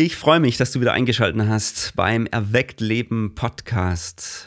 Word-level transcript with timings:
Ich 0.00 0.14
freue 0.14 0.38
mich, 0.38 0.56
dass 0.56 0.70
du 0.70 0.80
wieder 0.80 0.92
eingeschaltet 0.92 1.48
hast 1.48 1.96
beim 1.96 2.26
Erweckt 2.26 2.80
Leben 2.80 3.34
Podcast. 3.34 4.46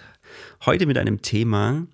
Heute 0.65 0.85
mit 0.85 0.97
einem 0.97 1.21
Thema, 1.21 1.87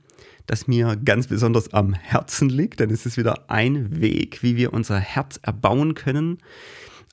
das 0.46 0.68
mir 0.68 0.96
ganz 0.96 1.26
besonders 1.26 1.74
am 1.74 1.96
Herzen 1.96 2.50
liegt, 2.50 2.80
denn 2.80 2.92
es 2.92 3.08
ist 3.08 3.18
wieder 3.18 3.50
ein 3.50 4.00
Weg, 4.00 4.44
wie 4.44 4.58
wir 4.58 4.74
unser 4.74 5.00
Herz 5.00 5.40
erbauen 5.42 5.96
können. 5.96 6.38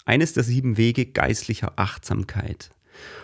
Eines 0.05 0.35
der 0.35 0.45
sieben 0.45 0.77
Wege 0.77 1.07
geistlicher 1.07 1.73
Achtsamkeit. 1.77 2.73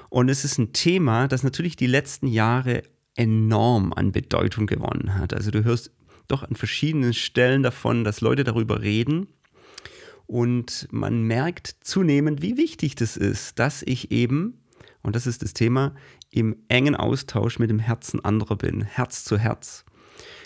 Und 0.08 0.30
es 0.30 0.46
ist 0.46 0.56
ein 0.56 0.72
Thema, 0.72 1.28
das 1.28 1.42
natürlich 1.42 1.76
die 1.76 1.88
letzten 1.88 2.26
Jahre 2.26 2.84
enorm 3.16 3.92
an 3.92 4.12
Bedeutung 4.12 4.66
gewonnen 4.66 5.14
hat. 5.16 5.34
Also 5.34 5.50
du 5.50 5.62
hörst 5.62 5.90
doch 6.26 6.42
an 6.42 6.56
verschiedenen 6.56 7.12
Stellen 7.12 7.62
davon, 7.62 8.02
dass 8.02 8.22
Leute 8.22 8.44
darüber 8.44 8.80
reden. 8.80 9.26
Und 10.30 10.86
man 10.92 11.24
merkt 11.24 11.74
zunehmend, 11.80 12.40
wie 12.40 12.56
wichtig 12.56 12.94
das 12.94 13.16
ist, 13.16 13.58
dass 13.58 13.82
ich 13.82 14.12
eben, 14.12 14.62
und 15.02 15.16
das 15.16 15.26
ist 15.26 15.42
das 15.42 15.54
Thema, 15.54 15.96
im 16.30 16.54
engen 16.68 16.94
Austausch 16.94 17.58
mit 17.58 17.68
dem 17.68 17.80
Herzen 17.80 18.24
anderer 18.24 18.54
bin, 18.54 18.82
Herz 18.82 19.24
zu 19.24 19.38
Herz. 19.38 19.84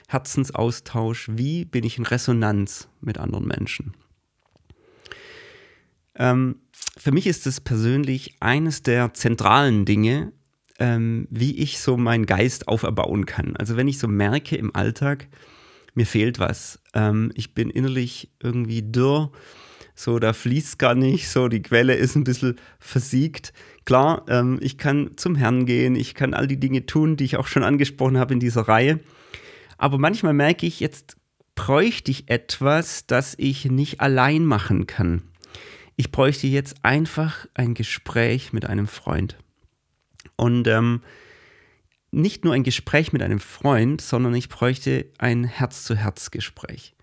Herzensaustausch, 0.09 1.29
wie 1.35 1.67
bin 1.67 1.85
ich 1.85 1.99
in 1.99 2.07
Resonanz 2.07 2.89
mit 3.03 3.19
anderen 3.19 3.47
Menschen. 3.47 3.93
Ähm, 6.15 6.61
für 6.97 7.13
mich 7.13 7.27
ist 7.27 7.47
es 7.47 7.61
persönlich 7.61 8.37
eines 8.41 8.83
der 8.83 9.13
zentralen 9.13 9.85
Dinge, 9.85 10.33
ähm, 10.79 11.29
wie 11.29 11.59
ich 11.59 11.79
so 11.79 11.99
meinen 11.99 12.25
Geist 12.25 12.69
auferbauen 12.69 13.27
kann. 13.27 13.55
Also 13.59 13.77
wenn 13.77 13.89
ich 13.89 13.99
so 13.99 14.09
merke 14.09 14.57
im 14.57 14.75
Alltag, 14.75 15.29
mir 15.93 16.07
fehlt 16.07 16.39
was, 16.39 16.81
ähm, 16.95 17.33
ich 17.35 17.53
bin 17.53 17.69
innerlich 17.69 18.31
irgendwie 18.43 18.81
dürr, 18.81 19.31
so 19.95 20.19
da 20.19 20.33
fließt 20.33 20.79
gar 20.79 20.95
nicht, 20.95 21.29
so 21.29 21.49
die 21.49 21.63
Quelle 21.63 21.95
ist 21.95 22.17
ein 22.17 22.25
bisschen 22.25 22.57
versiegt. 22.79 23.53
Klar, 23.85 24.25
ähm, 24.29 24.59
ich 24.61 24.77
kann 24.77 25.13
zum 25.17 25.37
Herrn 25.37 25.67
gehen, 25.67 25.95
ich 25.95 26.15
kann 26.15 26.35
all 26.35 26.49
die 26.49 26.59
Dinge 26.59 26.87
tun, 26.87 27.17
die 27.17 27.25
ich 27.25 27.37
auch 27.37 27.47
schon 27.47 27.63
angesprochen 27.63 28.19
habe 28.19 28.35
in 28.35 28.41
dieser 28.41 28.63
Reihe. 28.63 29.01
Aber 29.79 29.99
manchmal 29.99 30.33
merke 30.33 30.67
ich, 30.67 30.81
jetzt 30.81 31.17
bräuchte 31.55 32.11
ich 32.11 32.29
etwas, 32.29 33.07
das 33.07 33.35
ich 33.39 33.67
nicht 33.67 34.01
allein 34.01 34.45
machen 34.45 34.87
kann. 34.87 35.23
Ich 35.97 36.11
bräuchte 36.11 36.49
jetzt 36.49 36.85
einfach 36.85 37.47
ein 37.55 37.75
Gespräch 37.75 38.53
mit 38.53 38.65
einem 38.65 38.89
Freund. 38.89 39.37
Und 40.37 40.67
ähm, 40.67 41.03
nicht 42.11 42.45
nur 42.45 42.55
ein 42.55 42.65
Gespräch 42.65 43.13
mit 43.13 43.23
einem 43.23 43.39
Freund, 43.39 44.01
sondern 44.01 44.35
ich 44.35 44.49
bräuchte 44.49 45.07
ein 45.19 45.45
Herz-zu-Herz-Gespräch. 45.45 46.95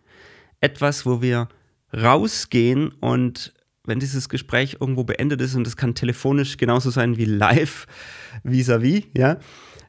Etwas, 0.60 1.06
wo 1.06 1.22
wir 1.22 1.48
rausgehen 1.94 2.90
und 3.00 3.54
wenn 3.84 4.00
dieses 4.00 4.30
Gespräch 4.30 4.78
irgendwo 4.80 5.04
beendet 5.04 5.42
ist, 5.42 5.56
und 5.56 5.66
das 5.66 5.76
kann 5.76 5.96
telefonisch 5.96 6.58
genauso 6.58 6.92
sein 6.92 7.18
wie 7.18 7.26
live 7.26 7.88
vis-à-vis, 8.44 9.06
-vis, 9.06 9.18
ja, 9.18 9.40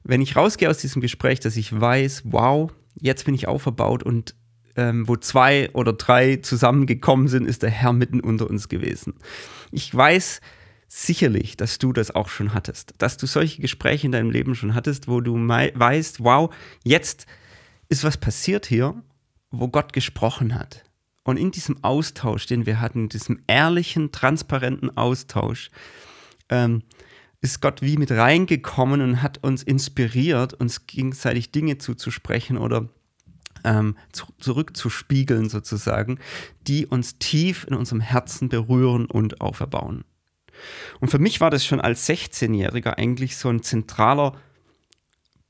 wenn 0.03 0.21
ich 0.21 0.37
rausgehe 0.37 0.71
aus 0.71 0.79
diesem 0.79 1.01
Gespräch, 1.01 1.41
dass 1.41 1.57
ich 1.57 1.79
weiß, 1.79 2.23
wow, 2.25 2.73
jetzt 2.95 3.25
bin 3.25 3.35
ich 3.35 3.47
auferbaut 3.49 4.03
und 4.03 4.35
ähm, 4.77 5.07
wo 5.07 5.17
zwei 5.17 5.71
oder 5.75 5.93
drei 5.93 6.37
zusammengekommen 6.37 7.29
sind, 7.29 7.47
ist 7.47 7.63
der 7.63 7.71
Herr 7.71 7.93
mitten 7.93 8.21
unter 8.21 8.49
uns 8.49 8.69
gewesen. 8.69 9.15
Ich 9.71 9.95
weiß, 9.95 10.41
sicherlich, 10.89 11.57
dass 11.57 11.79
du 11.79 11.93
das 11.93 12.11
auch 12.15 12.29
schon 12.29 12.53
hattest, 12.53 12.95
dass 12.99 13.17
du 13.17 13.27
solche 13.27 13.63
Gespräche 13.63 14.07
in 14.07 14.13
deinem 14.13 14.31
Leben 14.31 14.55
schon 14.55 14.75
hattest, 14.75 15.09
wo 15.09 15.21
du 15.21 15.35
weißt, 15.37 16.23
wow, 16.23 16.55
jetzt 16.85 17.27
ist 17.89 18.05
was 18.05 18.17
passiert 18.17 18.67
hier, 18.67 18.95
wo 19.51 19.69
Gott 19.69 19.93
gesprochen 19.93 20.55
hat. 20.55 20.85
Und 21.25 21.37
in 21.37 21.51
diesem 21.51 21.83
Austausch, 21.83 22.47
den 22.47 22.67
wir 22.67 22.81
hatten, 22.81 23.09
diesem 23.09 23.43
ehrlichen, 23.47 24.11
transparenten 24.11 24.97
Austausch, 24.97 25.71
ähm, 26.49 26.83
ist 27.41 27.61
Gott 27.61 27.83
wie 27.83 27.97
mit 27.97 28.11
reingekommen 28.11 29.01
und 29.01 29.23
hat 29.23 29.43
uns 29.43 29.63
inspiriert, 29.63 30.55
uns 30.55 30.87
gegenseitig 30.87 31.51
Dinge 31.51 31.79
zuzusprechen 31.79 32.57
oder 32.57 32.89
ähm, 33.65 33.97
zu, 34.13 34.27
zurückzuspiegeln 34.39 35.49
sozusagen, 35.49 36.19
die 36.67 36.87
uns 36.87 37.19
tief 37.19 37.67
in 37.69 37.75
unserem 37.75 38.01
Herzen 38.01 38.49
berühren 38.49 39.07
und 39.07 39.41
auferbauen. 39.41 40.05
Und 41.01 41.09
für 41.09 41.19
mich 41.19 41.41
war 41.41 41.51
das 41.51 41.65
schon 41.65 41.81
als 41.81 42.09
16-Jähriger 42.09 42.97
eigentlich 42.99 43.37
so 43.37 43.49
ein 43.49 43.63
zentraler 43.63 44.37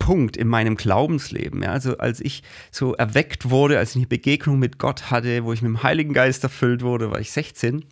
Punkt 0.02 0.36
in 0.36 0.48
meinem 0.48 0.76
Glaubensleben. 0.76 1.62
Ja, 1.62 1.70
also 1.70 1.96
als 1.98 2.20
ich 2.20 2.42
so 2.72 2.92
erweckt 2.94 3.50
wurde, 3.50 3.78
als 3.78 3.90
ich 3.90 3.98
eine 3.98 4.08
Begegnung 4.08 4.58
mit 4.58 4.80
Gott 4.80 5.12
hatte, 5.12 5.44
wo 5.44 5.52
ich 5.52 5.62
mit 5.62 5.68
dem 5.68 5.84
Heiligen 5.84 6.12
Geist 6.12 6.42
erfüllt 6.42 6.82
wurde, 6.82 7.12
war 7.12 7.20
ich 7.20 7.30
16. 7.30 7.84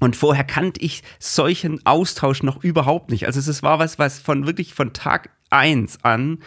Und 0.00 0.16
vorher 0.16 0.42
kannte 0.42 0.80
ich 0.80 1.04
solchen 1.20 1.86
Austausch 1.86 2.42
noch 2.42 2.64
überhaupt 2.64 3.12
nicht. 3.12 3.26
Also 3.26 3.38
es 3.38 3.62
war 3.62 3.78
was, 3.78 3.96
was 3.96 4.18
von 4.18 4.48
wirklich 4.48 4.74
von 4.74 4.92
Tag 4.92 5.30
1 5.50 6.02
an 6.02 6.40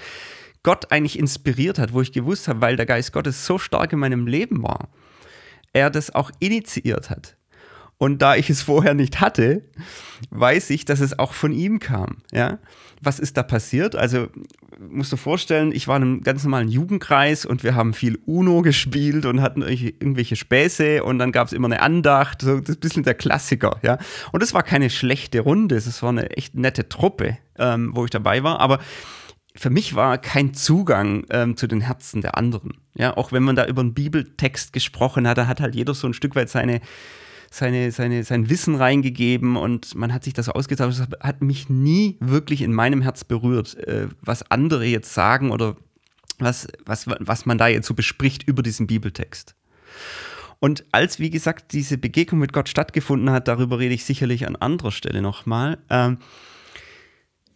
Gott 0.63 0.91
eigentlich 0.91 1.17
inspiriert 1.17 1.79
hat, 1.79 1.93
wo 1.93 2.01
ich 2.01 2.11
gewusst 2.11 2.49
habe, 2.49 2.59
weil 2.59 2.75
der 2.75 2.85
Geist 2.85 3.13
Gottes 3.13 3.45
so 3.45 3.57
stark 3.57 3.93
in 3.93 3.99
meinem 3.99 4.27
Leben 4.27 4.61
war, 4.63 4.89
er 5.71 5.89
das 5.89 6.13
auch 6.13 6.29
initiiert 6.39 7.09
hat. 7.09 7.37
Und 7.99 8.21
da 8.21 8.37
ich 8.37 8.49
es 8.49 8.61
vorher 8.61 8.93
nicht 8.93 9.19
hatte, 9.19 9.61
weiß 10.29 10.69
ich, 10.69 10.85
dass 10.85 11.01
es 11.01 11.19
auch 11.19 11.33
von 11.33 11.51
ihm 11.51 11.79
kam. 11.79 12.19
Ja? 12.31 12.59
Was 13.01 13.19
ist 13.19 13.35
da 13.35 13.43
passiert? 13.43 13.97
Also, 13.97 14.27
musst 14.79 15.11
du 15.11 15.17
vorstellen, 15.17 15.73
ich 15.73 15.89
war 15.89 15.97
in 15.97 16.03
einem 16.03 16.21
ganz 16.21 16.45
normalen 16.45 16.69
Jugendkreis 16.69 17.45
und 17.45 17.61
wir 17.61 17.75
haben 17.75 17.93
viel 17.93 18.17
Uno 18.25 18.61
gespielt 18.61 19.25
und 19.25 19.41
hatten 19.41 19.63
irgendwelche 19.63 20.37
Späße 20.37 21.03
und 21.03 21.19
dann 21.19 21.33
gab 21.33 21.47
es 21.47 21.53
immer 21.53 21.67
eine 21.67 21.81
Andacht, 21.81 22.41
so 22.41 22.61
das 22.61 22.69
ist 22.69 22.77
ein 22.77 22.79
bisschen 22.79 23.03
der 23.03 23.15
Klassiker, 23.15 23.77
ja. 23.81 23.97
Und 24.31 24.41
es 24.41 24.53
war 24.53 24.63
keine 24.63 24.89
schlechte 24.89 25.41
Runde, 25.41 25.75
es 25.75 26.01
war 26.01 26.09
eine 26.09 26.29
echt 26.31 26.55
nette 26.55 26.87
Truppe, 26.87 27.37
ähm, 27.57 27.91
wo 27.93 28.05
ich 28.05 28.11
dabei 28.11 28.43
war, 28.43 28.61
aber 28.61 28.79
für 29.55 29.69
mich 29.69 29.93
war 29.95 30.17
kein 30.17 30.53
Zugang 30.53 31.25
ähm, 31.31 31.57
zu 31.57 31.67
den 31.67 31.81
Herzen 31.81 32.21
der 32.21 32.37
anderen. 32.37 32.77
Ja, 32.95 33.17
auch 33.17 33.33
wenn 33.33 33.43
man 33.43 33.57
da 33.57 33.65
über 33.65 33.81
einen 33.81 33.93
Bibeltext 33.93 34.71
gesprochen 34.71 35.27
hat, 35.27 35.37
da 35.37 35.47
hat 35.47 35.59
halt 35.59 35.75
jeder 35.75 35.93
so 35.93 36.07
ein 36.07 36.13
Stück 36.13 36.35
weit 36.35 36.49
seine 36.49 36.79
seine, 37.51 37.91
seine, 37.91 38.23
sein 38.23 38.49
Wissen 38.49 38.75
reingegeben 38.75 39.55
und 39.55 39.95
man 39.95 40.13
hat 40.13 40.23
sich 40.23 40.33
das 40.33 40.49
ausgetauscht. 40.49 40.99
Das 40.99 41.07
hat 41.19 41.41
mich 41.41 41.69
nie 41.69 42.17
wirklich 42.19 42.61
in 42.61 42.73
meinem 42.73 43.01
Herz 43.01 43.23
berührt, 43.23 43.75
äh, 43.75 44.07
was 44.21 44.49
andere 44.51 44.85
jetzt 44.85 45.13
sagen 45.13 45.51
oder 45.51 45.75
was, 46.37 46.67
was, 46.85 47.07
was 47.07 47.45
man 47.45 47.57
da 47.57 47.67
jetzt 47.67 47.87
so 47.87 47.93
bespricht 47.93 48.43
über 48.47 48.63
diesen 48.63 48.87
Bibeltext. 48.87 49.55
Und 50.59 50.85
als, 50.91 51.19
wie 51.19 51.29
gesagt, 51.29 51.73
diese 51.73 51.97
Begegnung 51.97 52.39
mit 52.39 52.53
Gott 52.53 52.69
stattgefunden 52.69 53.31
hat, 53.31 53.47
darüber 53.47 53.79
rede 53.79 53.93
ich 53.93 54.05
sicherlich 54.05 54.45
an 54.45 54.55
anderer 54.55 54.91
Stelle 54.91 55.21
nochmal, 55.21 55.77
ähm, 55.89 56.17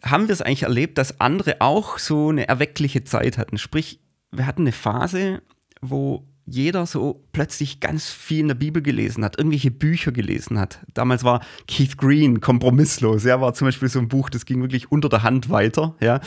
haben 0.04 0.28
wir 0.28 0.34
es 0.34 0.42
eigentlich 0.42 0.64
erlebt, 0.64 0.98
dass 0.98 1.20
andere 1.22 1.62
auch 1.62 1.98
so 1.98 2.30
eine 2.30 2.48
erweckliche 2.48 3.04
Zeit 3.04 3.38
hatten. 3.38 3.58
Sprich, 3.58 4.00
wir 4.32 4.46
hatten 4.46 4.64
eine 4.64 4.72
Phase, 4.72 5.42
wo 5.82 6.26
jeder 6.46 6.86
so 6.86 7.24
plötzlich 7.32 7.80
ganz 7.80 8.10
viel 8.10 8.42
in 8.42 8.48
der 8.50 8.56
Bibel 8.56 8.82
gelesen 8.82 9.24
hat, 9.24 9.38
irgendwelche 9.38 9.72
Bücher 9.72 10.12
gelesen 10.12 10.60
hat. 10.60 10.80
Damals 10.94 11.24
war 11.24 11.42
Keith 11.68 11.98
Green 11.98 12.42
kompromisslos. 12.42 13.24
Er 13.24 13.36
ja, 13.36 13.42
war 13.42 13.54
zum 13.54 13.68
Beispiel 13.68 13.88
so 13.88 14.00
ein 14.00 14.10
Buch, 14.10 14.30
das 14.30 14.46
ging 14.46 14.62
wirklich 14.62 14.92
unter 14.92 15.10
der 15.10 15.24
Hand 15.24 15.50
weiter, 15.50 15.96
ja. 16.00 16.20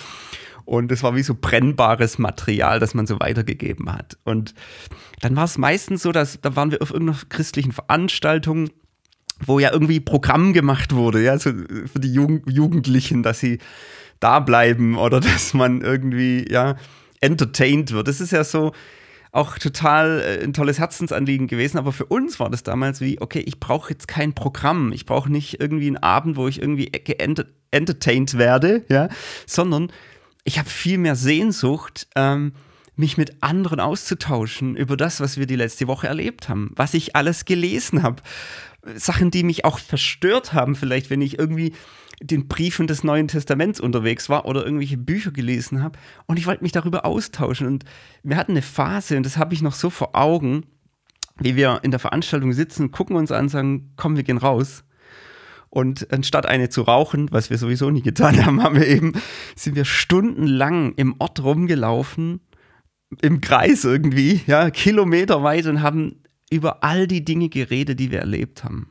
Und 0.64 0.90
es 0.90 1.02
war 1.04 1.14
wie 1.14 1.22
so 1.22 1.36
brennbares 1.38 2.18
Material, 2.18 2.80
das 2.80 2.92
man 2.92 3.06
so 3.06 3.20
weitergegeben 3.20 3.92
hat. 3.92 4.18
Und 4.24 4.52
dann 5.20 5.36
war 5.36 5.44
es 5.44 5.58
meistens 5.58 6.02
so, 6.02 6.10
dass 6.10 6.40
da 6.40 6.56
waren 6.56 6.72
wir 6.72 6.82
auf 6.82 6.90
irgendeiner 6.90 7.20
christlichen 7.28 7.70
Veranstaltung, 7.70 8.70
wo 9.44 9.60
ja 9.60 9.70
irgendwie 9.70 10.00
Programm 10.00 10.52
gemacht 10.52 10.92
wurde, 10.92 11.22
ja, 11.22 11.38
so 11.38 11.50
für 11.50 12.00
die 12.00 12.12
Jugend 12.12 12.50
Jugendlichen, 12.50 13.22
dass 13.22 13.38
sie 13.38 13.58
da 14.18 14.40
bleiben 14.40 14.96
oder 14.96 15.20
dass 15.20 15.54
man 15.54 15.82
irgendwie, 15.82 16.46
ja, 16.50 16.76
entertained 17.20 17.92
wird. 17.92 18.08
Das 18.08 18.20
ist 18.20 18.32
ja 18.32 18.42
so, 18.44 18.72
auch 19.32 19.58
total 19.58 20.20
äh, 20.20 20.44
ein 20.44 20.52
tolles 20.52 20.78
Herzensanliegen 20.78 21.46
gewesen. 21.46 21.78
Aber 21.78 21.92
für 21.92 22.06
uns 22.06 22.40
war 22.40 22.50
das 22.50 22.62
damals 22.62 23.00
wie, 23.00 23.20
okay, 23.20 23.40
ich 23.40 23.60
brauche 23.60 23.90
jetzt 23.90 24.08
kein 24.08 24.34
Programm. 24.34 24.92
Ich 24.92 25.06
brauche 25.06 25.30
nicht 25.30 25.60
irgendwie 25.60 25.86
einen 25.86 25.98
Abend, 25.98 26.36
wo 26.36 26.48
ich 26.48 26.60
irgendwie 26.60 26.90
entertained 27.70 28.38
werde, 28.38 28.84
ja, 28.88 29.08
sondern 29.46 29.92
ich 30.44 30.58
habe 30.58 30.68
viel 30.68 30.98
mehr 30.98 31.16
Sehnsucht, 31.16 32.06
ähm, 32.14 32.52
mich 32.94 33.18
mit 33.18 33.42
anderen 33.42 33.80
auszutauschen 33.80 34.74
über 34.76 34.96
das, 34.96 35.20
was 35.20 35.36
wir 35.36 35.46
die 35.46 35.56
letzte 35.56 35.86
Woche 35.86 36.06
erlebt 36.06 36.48
haben, 36.48 36.70
was 36.74 36.94
ich 36.94 37.14
alles 37.14 37.44
gelesen 37.44 38.02
habe. 38.02 38.22
Sachen, 38.94 39.30
die 39.30 39.42
mich 39.42 39.64
auch 39.64 39.78
verstört 39.78 40.52
haben, 40.52 40.76
vielleicht, 40.76 41.10
wenn 41.10 41.20
ich 41.20 41.38
irgendwie 41.38 41.74
den 42.22 42.48
Briefen 42.48 42.86
des 42.86 43.04
Neuen 43.04 43.28
Testaments 43.28 43.80
unterwegs 43.80 44.28
war 44.28 44.46
oder 44.46 44.64
irgendwelche 44.64 44.96
Bücher 44.96 45.30
gelesen 45.30 45.82
habe 45.82 45.98
und 46.26 46.38
ich 46.38 46.46
wollte 46.46 46.62
mich 46.62 46.72
darüber 46.72 47.04
austauschen. 47.04 47.66
Und 47.66 47.84
wir 48.22 48.36
hatten 48.36 48.52
eine 48.52 48.62
Phase, 48.62 49.16
und 49.16 49.26
das 49.26 49.36
habe 49.36 49.54
ich 49.54 49.62
noch 49.62 49.74
so 49.74 49.90
vor 49.90 50.16
Augen, 50.16 50.64
wie 51.38 51.56
wir 51.56 51.80
in 51.82 51.90
der 51.90 52.00
Veranstaltung 52.00 52.52
sitzen, 52.52 52.90
gucken 52.90 53.16
uns 53.16 53.30
an, 53.30 53.48
sagen, 53.48 53.92
komm, 53.96 54.16
wir 54.16 54.22
gehen 54.22 54.38
raus. 54.38 54.84
Und 55.68 56.10
anstatt 56.10 56.46
eine 56.46 56.70
zu 56.70 56.82
rauchen, 56.82 57.30
was 57.32 57.50
wir 57.50 57.58
sowieso 57.58 57.90
nie 57.90 58.02
getan 58.02 58.44
haben, 58.46 58.62
haben 58.62 58.76
wir 58.76 58.86
eben, 58.86 59.12
sind 59.54 59.76
wir 59.76 59.84
stundenlang 59.84 60.94
im 60.94 61.16
Ort 61.18 61.42
rumgelaufen, 61.42 62.40
im 63.20 63.40
Kreis 63.42 63.84
irgendwie, 63.84 64.40
ja, 64.46 64.70
kilometerweit 64.70 65.66
und 65.66 65.82
haben 65.82 66.22
über 66.50 66.82
all 66.82 67.06
die 67.06 67.24
Dinge 67.24 67.48
geredet, 67.48 68.00
die 68.00 68.10
wir 68.10 68.20
erlebt 68.20 68.64
haben. 68.64 68.90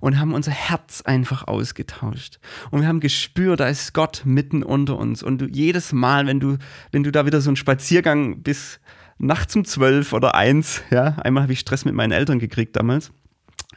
Und 0.00 0.18
haben 0.18 0.34
unser 0.34 0.52
Herz 0.52 1.02
einfach 1.02 1.46
ausgetauscht. 1.46 2.38
Und 2.70 2.80
wir 2.80 2.88
haben 2.88 3.00
gespürt, 3.00 3.60
da 3.60 3.68
ist 3.68 3.94
Gott 3.94 4.22
mitten 4.24 4.62
unter 4.62 4.98
uns. 4.98 5.22
Und 5.22 5.38
du, 5.38 5.46
jedes 5.46 5.92
Mal, 5.92 6.26
wenn 6.26 6.40
du, 6.40 6.58
wenn 6.92 7.02
du 7.02 7.12
da 7.12 7.26
wieder 7.26 7.40
so 7.40 7.50
einen 7.50 7.56
Spaziergang 7.56 8.42
bis 8.42 8.80
nachts 9.18 9.54
um 9.54 9.64
zwölf 9.64 10.12
oder 10.12 10.34
eins, 10.34 10.82
ja, 10.90 11.16
einmal 11.22 11.44
habe 11.44 11.52
ich 11.52 11.60
Stress 11.60 11.84
mit 11.84 11.94
meinen 11.94 12.12
Eltern 12.12 12.38
gekriegt 12.38 12.76
damals, 12.76 13.12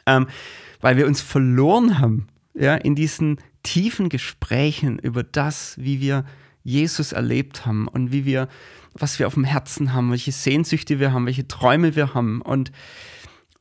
ähm, 0.06 0.26
weil 0.80 0.96
wir 0.96 1.06
uns 1.06 1.20
verloren 1.20 1.98
haben, 1.98 2.28
ja, 2.54 2.74
in 2.74 2.94
diesen 2.94 3.38
tiefen 3.62 4.08
Gesprächen 4.08 4.98
über 4.98 5.22
das, 5.22 5.76
wie 5.78 6.00
wir 6.00 6.24
Jesus 6.62 7.12
erlebt 7.12 7.66
haben 7.66 7.88
und 7.88 8.10
wie 8.10 8.24
wir, 8.24 8.48
was 8.94 9.18
wir 9.18 9.26
auf 9.26 9.34
dem 9.34 9.44
Herzen 9.44 9.92
haben, 9.92 10.10
welche 10.10 10.32
Sehnsüchte 10.32 10.98
wir 10.98 11.12
haben, 11.12 11.26
welche 11.26 11.46
Träume 11.46 11.94
wir 11.94 12.14
haben 12.14 12.40
und 12.40 12.72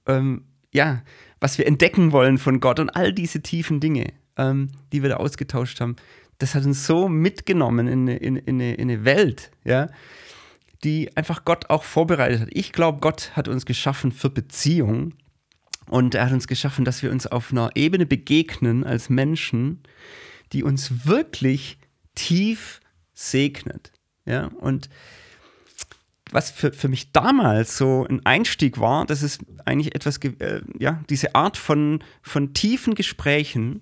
ähm, 0.07 0.43
ja, 0.71 1.01
was 1.43 1.57
wir 1.57 1.67
entdecken 1.67 2.13
wollen 2.13 2.37
von 2.37 2.61
Gott 2.61 2.79
und 2.79 2.89
all 2.91 3.11
diese 3.11 3.41
tiefen 3.41 3.81
Dinge, 3.81 4.13
ähm, 4.37 4.69
die 4.93 5.01
wir 5.01 5.09
da 5.09 5.17
ausgetauscht 5.17 5.81
haben, 5.81 5.97
das 6.37 6.55
hat 6.55 6.65
uns 6.65 6.87
so 6.87 7.09
mitgenommen 7.09 7.89
in, 7.89 8.07
in, 8.07 8.37
in, 8.37 8.61
in 8.61 8.89
eine 8.89 9.03
Welt, 9.03 9.51
ja, 9.65 9.89
die 10.85 11.15
einfach 11.17 11.43
Gott 11.43 11.69
auch 11.69 11.83
vorbereitet 11.83 12.39
hat. 12.39 12.47
Ich 12.53 12.71
glaube, 12.71 13.01
Gott 13.01 13.31
hat 13.35 13.49
uns 13.49 13.65
geschaffen 13.65 14.13
für 14.13 14.29
Beziehung 14.29 15.15
und 15.87 16.15
er 16.15 16.27
hat 16.27 16.31
uns 16.31 16.47
geschaffen, 16.47 16.85
dass 16.85 17.03
wir 17.03 17.11
uns 17.11 17.27
auf 17.27 17.51
einer 17.51 17.71
Ebene 17.75 18.05
begegnen 18.05 18.85
als 18.85 19.09
Menschen, 19.09 19.83
die 20.53 20.63
uns 20.63 21.05
wirklich 21.05 21.77
tief 22.15 22.79
segnet. 23.13 23.91
Ja, 24.25 24.47
und 24.61 24.87
was 26.31 26.51
für, 26.51 26.73
für 26.73 26.87
mich 26.87 27.11
damals 27.11 27.77
so 27.77 28.05
ein 28.09 28.25
Einstieg 28.25 28.79
war, 28.79 29.05
das 29.05 29.21
ist 29.21 29.41
eigentlich 29.65 29.95
etwas, 29.95 30.17
äh, 30.17 30.61
ja, 30.79 31.01
diese 31.09 31.35
Art 31.35 31.57
von, 31.57 32.03
von 32.21 32.53
tiefen 32.53 32.95
Gesprächen 32.95 33.81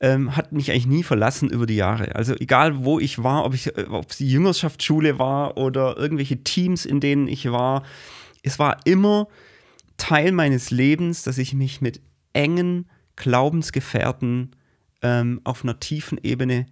ähm, 0.00 0.36
hat 0.36 0.52
mich 0.52 0.70
eigentlich 0.70 0.86
nie 0.86 1.02
verlassen 1.02 1.50
über 1.50 1.66
die 1.66 1.76
Jahre. 1.76 2.14
Also 2.14 2.34
egal 2.34 2.84
wo 2.84 3.00
ich 3.00 3.22
war, 3.22 3.44
ob 3.44 3.54
ich, 3.54 3.76
äh, 3.76 3.86
ob 3.88 4.10
es 4.10 4.18
die 4.18 4.30
Jüngerschaftsschule 4.30 5.18
war 5.18 5.56
oder 5.56 5.96
irgendwelche 5.96 6.42
Teams, 6.44 6.84
in 6.84 7.00
denen 7.00 7.28
ich 7.28 7.50
war, 7.50 7.82
es 8.42 8.58
war 8.58 8.78
immer 8.84 9.28
Teil 9.96 10.32
meines 10.32 10.70
Lebens, 10.70 11.22
dass 11.22 11.38
ich 11.38 11.54
mich 11.54 11.80
mit 11.80 12.00
engen 12.32 12.88
Glaubensgefährten 13.16 14.54
ähm, 15.02 15.40
auf 15.44 15.64
einer 15.64 15.80
tiefen 15.80 16.18
Ebene 16.22 16.66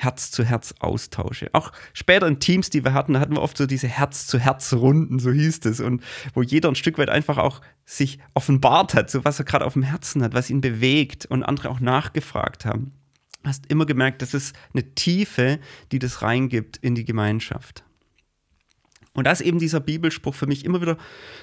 Herz 0.00 0.30
zu 0.30 0.44
Herz 0.44 0.76
austausche. 0.78 1.50
Auch 1.54 1.72
später 1.92 2.28
in 2.28 2.38
Teams, 2.38 2.70
die 2.70 2.84
wir 2.84 2.94
hatten, 2.94 3.14
da 3.14 3.20
hatten 3.20 3.34
wir 3.34 3.42
oft 3.42 3.58
so 3.58 3.66
diese 3.66 3.88
Herz-zu-Herz-Runden, 3.88 5.18
so 5.18 5.32
hieß 5.32 5.64
es, 5.64 5.80
und 5.80 6.04
wo 6.34 6.42
jeder 6.42 6.68
ein 6.68 6.76
Stück 6.76 6.98
weit 6.98 7.10
einfach 7.10 7.36
auch 7.36 7.60
sich 7.84 8.20
offenbart 8.32 8.94
hat, 8.94 9.10
so 9.10 9.24
was 9.24 9.40
er 9.40 9.44
gerade 9.44 9.66
auf 9.66 9.72
dem 9.72 9.82
Herzen 9.82 10.22
hat, 10.22 10.34
was 10.34 10.50
ihn 10.50 10.60
bewegt 10.60 11.26
und 11.26 11.42
andere 11.42 11.68
auch 11.70 11.80
nachgefragt 11.80 12.64
haben. 12.64 12.92
Hast 13.42 13.66
immer 13.66 13.86
gemerkt, 13.86 14.22
das 14.22 14.34
ist 14.34 14.54
eine 14.72 14.94
Tiefe, 14.94 15.58
die 15.90 15.98
das 15.98 16.22
reingibt 16.22 16.76
in 16.76 16.94
die 16.94 17.04
Gemeinschaft. 17.04 17.82
Und 19.14 19.24
da 19.24 19.32
ist 19.32 19.40
eben 19.40 19.58
dieser 19.58 19.80
Bibelspruch 19.80 20.36
für 20.36 20.46
mich 20.46 20.64
immer 20.64 20.80
wieder 20.80 20.96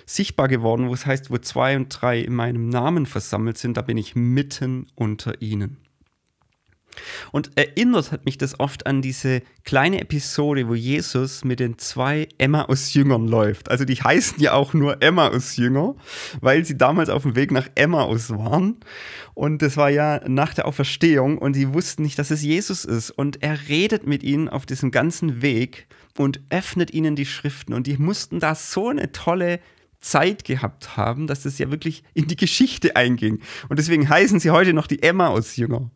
sichtbar 0.05 0.47
geworden, 0.47 0.87
wo 0.87 0.93
es 0.93 1.05
heißt, 1.05 1.29
wo 1.29 1.37
zwei 1.39 1.75
und 1.75 1.89
drei 1.89 2.21
in 2.21 2.33
meinem 2.33 2.69
Namen 2.69 3.05
versammelt 3.05 3.57
sind, 3.57 3.75
da 3.75 3.81
bin 3.81 3.97
ich 3.97 4.15
mitten 4.15 4.87
unter 4.95 5.41
ihnen. 5.41 5.84
Und 7.31 7.51
erinnert 7.55 8.11
hat 8.11 8.25
mich 8.25 8.37
das 8.37 8.59
oft 8.59 8.85
an 8.85 9.01
diese 9.01 9.41
kleine 9.63 10.01
Episode, 10.01 10.67
wo 10.67 10.75
Jesus 10.75 11.43
mit 11.43 11.59
den 11.59 11.77
zwei 11.77 12.27
Emmaus-Jüngern 12.37 13.27
läuft. 13.27 13.69
Also 13.69 13.85
die 13.85 13.95
heißen 13.95 14.39
ja 14.39 14.53
auch 14.53 14.73
nur 14.73 15.01
Emmaus-Jünger, 15.01 15.95
weil 16.41 16.65
sie 16.65 16.77
damals 16.77 17.09
auf 17.09 17.23
dem 17.23 17.35
Weg 17.35 17.51
nach 17.51 17.67
Emmaus 17.75 18.29
waren. 18.31 18.77
Und 19.33 19.61
das 19.61 19.77
war 19.77 19.89
ja 19.89 20.21
nach 20.27 20.53
der 20.53 20.67
Auferstehung 20.67 21.37
und 21.37 21.53
sie 21.53 21.73
wussten 21.73 22.03
nicht, 22.03 22.17
dass 22.17 22.31
es 22.31 22.41
Jesus 22.41 22.85
ist. 22.85 23.11
Und 23.11 23.43
er 23.43 23.67
redet 23.67 24.07
mit 24.07 24.23
ihnen 24.23 24.47
auf 24.49 24.65
diesem 24.65 24.91
ganzen 24.91 25.41
Weg 25.41 25.87
und 26.17 26.39
öffnet 26.49 26.93
ihnen 26.93 27.15
die 27.15 27.25
Schriften. 27.25 27.73
Und 27.73 27.87
die 27.87 27.97
mussten 27.97 28.39
da 28.39 28.55
so 28.55 28.89
eine 28.89 29.11
tolle 29.11 29.59
Zeit 30.05 30.43
gehabt 30.45 30.97
haben, 30.97 31.25
dass 31.25 31.43
das 31.43 31.57
ja 31.57 31.71
wirklich 31.71 32.03
in 32.13 32.27
die 32.27 32.35
Geschichte 32.35 32.95
einging. 32.95 33.39
Und 33.69 33.79
deswegen 33.79 34.07
heißen 34.07 34.39
sie 34.39 34.51
heute 34.51 34.73
noch 34.73 34.85
die 34.85 35.01
Emmaus-Jünger. 35.01 35.89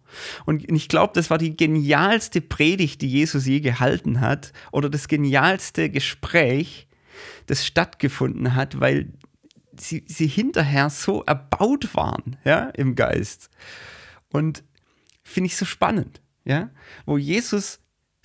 Und 0.46 0.70
ich 0.72 0.90
glaube, 0.90 1.14
das 1.14 1.30
war 1.30 1.38
die 1.38 1.56
genialste 1.56 2.42
Predigt, 2.42 3.04
die 3.04 3.10
Jesus 3.10 3.46
je 3.46 3.60
gehalten 3.60 4.20
hat, 4.20 4.52
oder 4.72 4.90
das 4.90 5.08
genialste 5.08 5.92
Gespräch, 5.92 6.88
das 7.46 7.68
stattgefunden 7.68 8.56
hat, 8.56 8.80
weil 8.80 9.14
sie, 9.78 10.04
sie 10.08 10.28
hinterher 10.28 10.90
so 10.90 11.24
erbaut 11.24 11.94
waren, 11.94 12.38
ja, 12.44 12.70
im 12.70 12.96
Geist. 12.96 13.52
Und 14.32 14.64
finde 15.22 15.48
ich 15.48 15.56
so 15.56 15.66
spannend, 15.66 16.22
ja, 16.46 16.72
wo 17.06 17.18
Jesus 17.18 17.80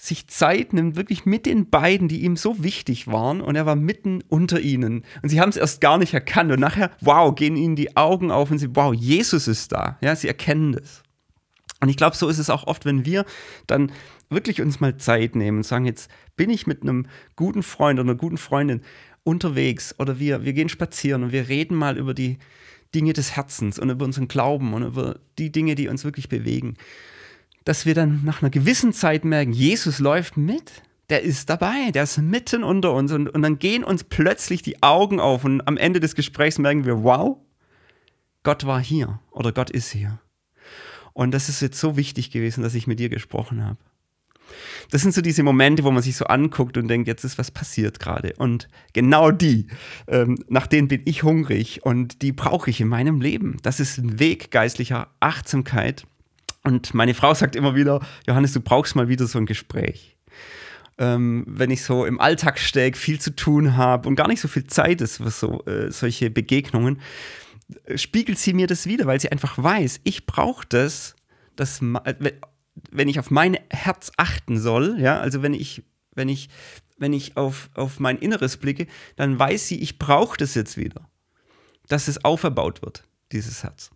sich 0.04 0.26
Zeit 0.26 0.74
nimmt, 0.74 0.96
wirklich 0.96 1.24
mit 1.24 1.46
den 1.46 1.70
beiden, 1.70 2.08
die 2.08 2.24
ihm 2.24 2.36
so 2.36 2.62
wichtig 2.62 3.06
waren, 3.06 3.40
und 3.40 3.56
er 3.56 3.64
war 3.64 3.74
mitten 3.74 4.22
unter 4.28 4.60
ihnen. 4.60 5.02
Und 5.22 5.30
sie 5.30 5.40
haben 5.40 5.48
es 5.48 5.56
erst 5.56 5.80
gar 5.80 5.96
nicht 5.96 6.12
erkannt. 6.12 6.52
Und 6.52 6.60
nachher, 6.60 6.90
wow, 7.00 7.34
gehen 7.34 7.56
ihnen 7.56 7.74
die 7.74 7.96
Augen 7.96 8.30
auf 8.30 8.50
und 8.50 8.58
sie, 8.58 8.76
wow, 8.76 8.92
Jesus 8.92 9.48
ist 9.48 9.72
da. 9.72 9.96
Ja, 10.02 10.14
sie 10.14 10.28
erkennen 10.28 10.72
das. 10.72 11.02
Und 11.80 11.88
ich 11.88 11.96
glaube, 11.96 12.16
so 12.16 12.28
ist 12.28 12.38
es 12.38 12.50
auch 12.50 12.66
oft, 12.66 12.84
wenn 12.84 13.06
wir 13.06 13.24
dann 13.66 13.92
wirklich 14.28 14.60
uns 14.60 14.78
mal 14.78 14.96
Zeit 14.98 15.36
nehmen 15.36 15.58
und 15.58 15.64
sagen, 15.64 15.86
jetzt 15.86 16.10
bin 16.36 16.50
ich 16.50 16.66
mit 16.66 16.82
einem 16.82 17.06
guten 17.34 17.62
Freund 17.62 17.98
oder 17.98 18.10
einer 18.10 18.18
guten 18.18 18.38
Freundin 18.38 18.82
unterwegs 19.22 19.94
oder 19.98 20.18
wir, 20.18 20.44
wir 20.44 20.52
gehen 20.52 20.68
spazieren 20.68 21.22
und 21.22 21.32
wir 21.32 21.48
reden 21.48 21.76
mal 21.76 21.96
über 21.96 22.12
die 22.12 22.38
Dinge 22.94 23.14
des 23.14 23.36
Herzens 23.36 23.78
und 23.78 23.88
über 23.88 24.04
unseren 24.04 24.28
Glauben 24.28 24.74
und 24.74 24.82
über 24.82 25.18
die 25.38 25.50
Dinge, 25.50 25.74
die 25.74 25.88
uns 25.88 26.04
wirklich 26.04 26.28
bewegen 26.28 26.76
dass 27.64 27.86
wir 27.86 27.94
dann 27.94 28.22
nach 28.24 28.42
einer 28.42 28.50
gewissen 28.50 28.92
Zeit 28.92 29.24
merken, 29.24 29.52
Jesus 29.52 29.98
läuft 29.98 30.36
mit. 30.36 30.82
Der 31.10 31.22
ist 31.22 31.50
dabei, 31.50 31.90
der 31.92 32.04
ist 32.04 32.18
mitten 32.18 32.64
unter 32.64 32.92
uns. 32.92 33.12
Und, 33.12 33.28
und 33.28 33.42
dann 33.42 33.58
gehen 33.58 33.84
uns 33.84 34.04
plötzlich 34.04 34.62
die 34.62 34.82
Augen 34.82 35.20
auf 35.20 35.44
und 35.44 35.66
am 35.66 35.76
Ende 35.76 36.00
des 36.00 36.14
Gesprächs 36.14 36.58
merken 36.58 36.84
wir, 36.84 37.02
wow, 37.02 37.38
Gott 38.42 38.66
war 38.66 38.80
hier 38.80 39.20
oder 39.30 39.52
Gott 39.52 39.70
ist 39.70 39.90
hier. 39.90 40.18
Und 41.12 41.32
das 41.32 41.48
ist 41.48 41.60
jetzt 41.60 41.78
so 41.78 41.96
wichtig 41.96 42.30
gewesen, 42.30 42.62
dass 42.62 42.74
ich 42.74 42.86
mit 42.86 42.98
dir 42.98 43.08
gesprochen 43.08 43.64
habe. 43.64 43.78
Das 44.90 45.02
sind 45.02 45.14
so 45.14 45.22
diese 45.22 45.42
Momente, 45.42 45.84
wo 45.84 45.90
man 45.90 46.02
sich 46.02 46.16
so 46.16 46.26
anguckt 46.26 46.76
und 46.76 46.88
denkt, 46.88 47.08
jetzt 47.08 47.24
ist 47.24 47.38
was 47.38 47.50
passiert 47.50 47.98
gerade. 48.00 48.34
Und 48.36 48.68
genau 48.92 49.30
die, 49.30 49.68
ähm, 50.06 50.36
nach 50.48 50.66
denen 50.66 50.88
bin 50.88 51.02
ich 51.04 51.22
hungrig 51.22 51.84
und 51.84 52.20
die 52.22 52.32
brauche 52.32 52.68
ich 52.70 52.80
in 52.80 52.88
meinem 52.88 53.20
Leben. 53.20 53.56
Das 53.62 53.80
ist 53.80 53.98
ein 53.98 54.18
Weg 54.18 54.50
geistlicher 54.50 55.08
Achtsamkeit 55.20 56.06
und 56.64 56.94
meine 56.94 57.14
Frau 57.14 57.34
sagt 57.34 57.56
immer 57.56 57.74
wieder, 57.74 58.00
Johannes, 58.26 58.52
du 58.52 58.60
brauchst 58.60 58.96
mal 58.96 59.08
wieder 59.08 59.26
so 59.26 59.38
ein 59.38 59.46
Gespräch. 59.46 60.16
Ähm, 60.96 61.44
wenn 61.46 61.70
ich 61.70 61.82
so 61.82 62.06
im 62.06 62.20
Alltag 62.20 62.58
stecke, 62.58 62.96
viel 62.96 63.20
zu 63.20 63.34
tun 63.34 63.76
habe 63.76 64.08
und 64.08 64.14
gar 64.14 64.28
nicht 64.28 64.40
so 64.40 64.48
viel 64.48 64.66
Zeit 64.66 65.00
ist 65.00 65.18
für 65.18 65.30
so, 65.30 65.64
äh, 65.66 65.90
solche 65.90 66.30
Begegnungen, 66.30 67.00
äh, 67.84 67.98
spiegelt 67.98 68.38
sie 68.38 68.54
mir 68.54 68.66
das 68.66 68.86
wieder, 68.86 69.04
weil 69.06 69.20
sie 69.20 69.30
einfach 69.30 69.58
weiß, 69.58 70.00
ich 70.04 70.24
brauche 70.26 70.64
das, 70.68 71.16
dass, 71.56 71.82
äh, 71.82 72.32
wenn 72.90 73.08
ich 73.08 73.18
auf 73.18 73.30
mein 73.30 73.58
Herz 73.70 74.12
achten 74.16 74.58
soll, 74.58 74.96
ja, 74.98 75.18
also 75.20 75.42
wenn 75.42 75.52
ich, 75.52 75.82
wenn 76.14 76.28
ich, 76.28 76.48
wenn 76.96 77.12
ich 77.12 77.36
auf, 77.36 77.70
auf 77.74 78.00
mein 78.00 78.18
Inneres 78.18 78.56
blicke, 78.56 78.86
dann 79.16 79.38
weiß 79.38 79.68
sie, 79.68 79.80
ich 79.80 79.98
brauche 79.98 80.38
das 80.38 80.54
jetzt 80.54 80.76
wieder, 80.76 81.08
dass 81.88 82.08
es 82.08 82.24
auferbaut 82.24 82.82
wird, 82.82 83.04
dieses 83.32 83.64
Herz. 83.64 83.90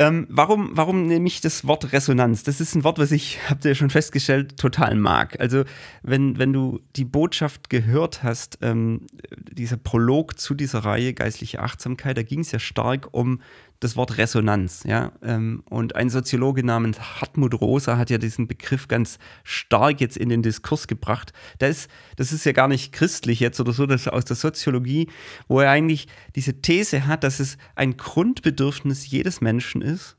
Ähm, 0.00 0.26
warum, 0.30 0.70
warum 0.72 1.06
nehme 1.06 1.26
ich 1.26 1.42
das 1.42 1.66
Wort 1.66 1.92
Resonanz? 1.92 2.42
Das 2.42 2.58
ist 2.58 2.74
ein 2.74 2.84
Wort, 2.84 2.98
was 2.98 3.12
ich, 3.12 3.38
habt 3.50 3.66
ihr 3.66 3.74
schon 3.74 3.90
festgestellt, 3.90 4.56
total 4.56 4.94
mag. 4.94 5.38
Also, 5.38 5.64
wenn, 6.02 6.38
wenn 6.38 6.54
du 6.54 6.80
die 6.96 7.04
Botschaft 7.04 7.68
gehört 7.68 8.22
hast, 8.22 8.56
ähm, 8.62 9.06
dieser 9.52 9.76
Prolog 9.76 10.40
zu 10.40 10.54
dieser 10.54 10.78
Reihe 10.86 11.12
Geistliche 11.12 11.60
Achtsamkeit, 11.60 12.16
da 12.16 12.22
ging 12.22 12.40
es 12.40 12.50
ja 12.50 12.58
stark 12.58 13.08
um 13.12 13.42
das 13.80 13.96
Wort 13.96 14.18
Resonanz. 14.18 14.84
Ja? 14.84 15.12
Ähm, 15.22 15.62
und 15.68 15.96
ein 15.96 16.10
Soziologe 16.10 16.62
namens 16.62 17.00
Hartmut 17.00 17.60
Rosa 17.60 17.96
hat 17.96 18.10
ja 18.10 18.18
diesen 18.18 18.46
Begriff 18.46 18.88
ganz 18.88 19.18
stark 19.42 20.00
jetzt 20.00 20.18
in 20.18 20.28
den 20.28 20.42
Diskurs 20.42 20.86
gebracht. 20.86 21.32
Das 21.58 21.70
ist, 21.70 21.90
das 22.16 22.32
ist 22.32 22.44
ja 22.44 22.52
gar 22.52 22.68
nicht 22.68 22.92
christlich 22.92 23.40
jetzt 23.40 23.58
oder 23.58 23.72
so, 23.72 23.86
das 23.86 24.02
ist 24.02 24.08
aus 24.08 24.26
der 24.26 24.36
Soziologie, 24.36 25.08
wo 25.48 25.60
er 25.60 25.70
eigentlich 25.70 26.06
diese 26.36 26.60
These 26.60 27.06
hat, 27.06 27.24
dass 27.24 27.40
es 27.40 27.56
ein 27.74 27.96
Grundbedürfnis 27.96 29.10
jedes 29.10 29.40
Menschen 29.40 29.80
ist, 29.80 30.16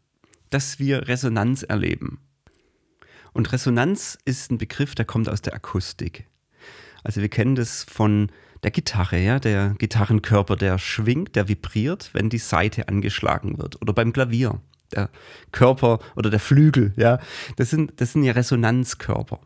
dass 0.50 0.80
wir 0.80 1.08
Resonanz 1.08 1.64
erleben. 1.64 2.20
Und 3.32 3.54
Resonanz 3.54 4.18
ist 4.26 4.52
ein 4.52 4.58
Begriff, 4.58 4.96
der 4.96 5.06
kommt 5.06 5.30
aus 5.30 5.42
der 5.42 5.54
Akustik. 5.54 6.28
Also 7.04 7.22
wir 7.22 7.30
kennen 7.30 7.56
das 7.56 7.84
von 7.84 8.32
der 8.64 8.72
Gitarre, 8.72 9.20
ja, 9.20 9.40
der 9.40 9.76
Gitarrenkörper, 9.78 10.56
der 10.56 10.78
schwingt, 10.78 11.36
der 11.36 11.48
vibriert, 11.48 12.12
wenn 12.14 12.30
die 12.30 12.38
Saite 12.38 12.88
angeschlagen 12.88 13.58
wird. 13.58 13.82
Oder 13.82 13.94
beim 13.94 14.14
Klavier, 14.14 14.62
der 14.92 15.10
Körper 15.52 16.00
oder 16.16 16.30
der 16.30 16.40
Flügel, 16.40 16.94
ja, 16.96 17.20
das 17.56 17.70
sind, 17.70 18.00
das 18.00 18.14
sind 18.14 18.24
ja 18.24 18.34
Resonanzkörper. 18.34 19.40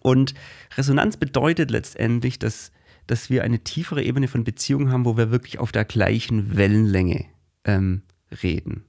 Und 0.00 0.34
Resonanz 0.76 1.16
bedeutet 1.16 1.70
letztendlich, 1.70 2.38
dass, 2.38 2.72
dass 3.06 3.30
wir 3.30 3.44
eine 3.44 3.60
tiefere 3.60 4.02
Ebene 4.02 4.28
von 4.28 4.44
Beziehung 4.44 4.90
haben, 4.90 5.04
wo 5.04 5.16
wir 5.16 5.30
wirklich 5.30 5.58
auf 5.58 5.72
der 5.72 5.84
gleichen 5.84 6.56
Wellenlänge 6.56 7.26
ähm, 7.64 8.02
reden. 8.42 8.84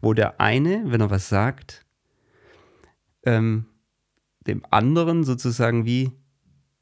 Wo 0.00 0.12
der 0.12 0.40
eine, 0.40 0.84
wenn 0.86 1.00
er 1.00 1.10
was 1.10 1.28
sagt, 1.28 1.84
ähm, 3.24 3.66
dem 4.46 4.62
anderen 4.70 5.24
sozusagen 5.24 5.86
wie 5.86 6.12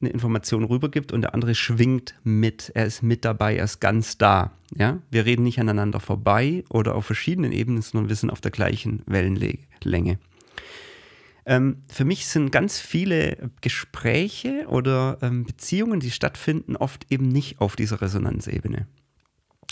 eine 0.03 0.13
Information 0.13 0.63
rübergibt 0.63 1.11
und 1.11 1.21
der 1.21 1.33
andere 1.33 1.55
schwingt 1.55 2.15
mit. 2.23 2.71
Er 2.75 2.85
ist 2.85 3.01
mit 3.03 3.25
dabei, 3.25 3.55
er 3.55 3.65
ist 3.65 3.79
ganz 3.79 4.17
da. 4.17 4.51
Ja? 4.75 4.99
Wir 5.09 5.25
reden 5.25 5.43
nicht 5.43 5.59
aneinander 5.59 5.99
vorbei 5.99 6.63
oder 6.69 6.95
auf 6.95 7.05
verschiedenen 7.05 7.51
Ebenen, 7.51 7.81
sondern 7.81 8.09
wir 8.09 8.15
sind 8.15 8.29
auf 8.29 8.41
der 8.41 8.51
gleichen 8.51 9.01
Wellenlänge. 9.05 10.19
Ähm, 11.45 11.83
für 11.87 12.05
mich 12.05 12.27
sind 12.27 12.51
ganz 12.51 12.79
viele 12.79 13.51
Gespräche 13.61 14.65
oder 14.67 15.17
ähm, 15.21 15.43
Beziehungen, 15.45 15.99
die 15.99 16.11
stattfinden, 16.11 16.75
oft 16.75 17.11
eben 17.11 17.27
nicht 17.27 17.59
auf 17.59 17.75
dieser 17.75 18.01
Resonanzebene. 18.01 18.87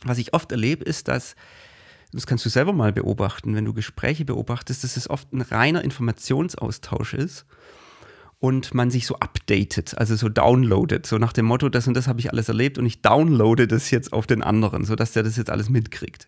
Was 0.04 0.18
ich 0.18 0.34
oft 0.34 0.52
erlebe, 0.52 0.84
ist, 0.84 1.08
dass 1.08 1.36
das 2.14 2.28
kannst 2.28 2.46
du 2.46 2.50
selber 2.50 2.74
mal 2.74 2.92
beobachten, 2.92 3.56
wenn 3.56 3.64
du 3.64 3.74
Gespräche 3.74 4.26
beobachtest, 4.26 4.84
dass 4.84 4.98
es 4.98 5.10
oft 5.10 5.32
ein 5.32 5.40
reiner 5.40 5.82
Informationsaustausch 5.82 7.14
ist 7.14 7.46
und 8.42 8.74
man 8.74 8.90
sich 8.90 9.06
so 9.06 9.18
updatet, 9.18 9.96
also 9.98 10.16
so 10.16 10.28
downloadet, 10.28 11.06
so 11.06 11.20
nach 11.20 11.32
dem 11.32 11.46
Motto, 11.46 11.70
das 11.70 11.88
und 11.88 11.94
das 11.94 12.08
habe 12.08 12.20
ich 12.20 12.32
alles 12.32 12.48
erlebt 12.48 12.80
und 12.80 12.88
ich 12.88 13.04
downloade 13.04 13.68
das 13.68 13.92
jetzt 13.92 14.12
auf 14.12 14.26
den 14.26 14.42
anderen, 14.42 14.84
sodass 14.84 15.14
der 15.14 15.22
das 15.22 15.38
jetzt 15.38 15.52
alles 15.52 15.70
mitkriegt. 15.70 16.28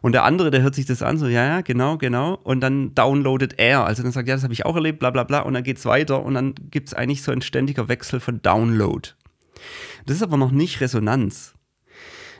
Und 0.00 0.12
der 0.12 0.24
andere, 0.24 0.50
der 0.50 0.62
hört 0.62 0.74
sich 0.74 0.86
das 0.86 1.02
an, 1.02 1.18
so, 1.18 1.26
ja, 1.26 1.44
ja, 1.44 1.60
genau, 1.60 1.98
genau. 1.98 2.38
Und 2.42 2.60
dann 2.60 2.94
downloadet 2.94 3.58
er. 3.58 3.84
Also 3.84 4.02
dann 4.02 4.12
sagt, 4.12 4.28
ja, 4.28 4.34
das 4.34 4.44
habe 4.44 4.54
ich 4.54 4.64
auch 4.64 4.76
erlebt, 4.76 4.98
bla, 4.98 5.10
bla, 5.10 5.24
bla. 5.24 5.40
Und 5.40 5.52
dann 5.52 5.62
geht 5.62 5.76
es 5.76 5.84
weiter 5.84 6.22
und 6.22 6.34
dann 6.34 6.54
gibt 6.70 6.88
es 6.88 6.94
eigentlich 6.94 7.22
so 7.22 7.32
ein 7.32 7.42
ständiger 7.42 7.88
Wechsel 7.88 8.18
von 8.18 8.40
Download. 8.40 9.10
Das 10.06 10.16
ist 10.16 10.22
aber 10.22 10.38
noch 10.38 10.52
nicht 10.52 10.80
Resonanz. 10.80 11.54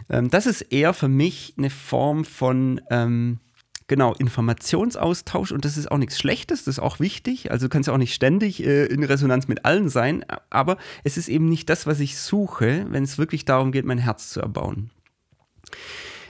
Ähm, 0.09 0.31
das 0.31 0.47
ist 0.47 0.63
eher 0.63 0.95
für 0.95 1.09
mich 1.09 1.55
eine 1.59 1.69
Form 1.69 2.25
von, 2.25 2.81
ähm, 2.91 3.41
genau, 3.87 4.15
Informationsaustausch 4.15 5.53
und 5.53 5.65
das 5.65 5.77
ist 5.77 5.91
auch 5.91 5.99
nichts 5.99 6.19
Schlechtes, 6.19 6.65
das 6.65 6.77
ist 6.77 6.83
auch 6.83 7.01
wichtig. 7.01 7.51
Also 7.51 7.67
du 7.67 7.71
kannst 7.71 7.87
ja 7.87 7.95
auch 7.95 7.99
nicht 7.99 8.15
ständig 8.15 8.65
äh, 8.65 8.87
in 8.87 9.03
Resonanz 9.05 9.49
mit 9.49 9.65
allen 9.65 9.89
sein, 9.89 10.25
aber 10.51 10.77
es 11.05 11.17
ist 11.17 11.29
eben 11.29 11.49
nicht 11.49 11.69
das, 11.71 11.87
was 11.87 12.01
ich 12.01 12.19
suche, 12.19 12.87
wenn 12.91 13.05
es 13.05 13.19
wirklich 13.19 13.45
darum 13.45 13.73
geht, 13.73 13.85
mein 13.85 13.99
Herz 13.99 14.31
zu 14.31 14.41
erbauen. 14.41 14.91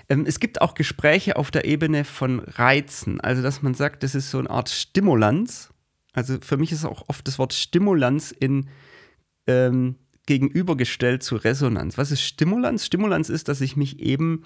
Ähm, 0.08 0.24
es 0.26 0.40
gibt 0.40 0.60
auch 0.60 0.74
Gespräche 0.74 1.36
auf 1.36 1.50
der 1.50 1.64
Ebene 1.64 2.04
von 2.04 2.40
Reizen, 2.40 3.20
also 3.20 3.42
dass 3.42 3.62
man 3.62 3.74
sagt, 3.74 4.02
das 4.02 4.14
ist 4.14 4.30
so 4.30 4.38
eine 4.38 4.50
Art 4.50 4.68
Stimulanz. 4.68 5.70
Also 6.12 6.38
für 6.40 6.56
mich 6.56 6.72
ist 6.72 6.84
auch 6.84 7.04
oft 7.08 7.26
das 7.26 7.38
Wort 7.38 7.52
Stimulanz 7.52 8.30
in 8.30 8.68
ähm, 9.46 9.96
gegenübergestellt 10.26 11.22
zu 11.22 11.36
Resonanz. 11.36 11.98
Was 11.98 12.10
ist 12.10 12.22
Stimulanz? 12.22 12.84
Stimulanz 12.84 13.28
ist, 13.28 13.48
dass 13.48 13.60
ich 13.60 13.76
mich 13.76 14.00
eben 14.00 14.44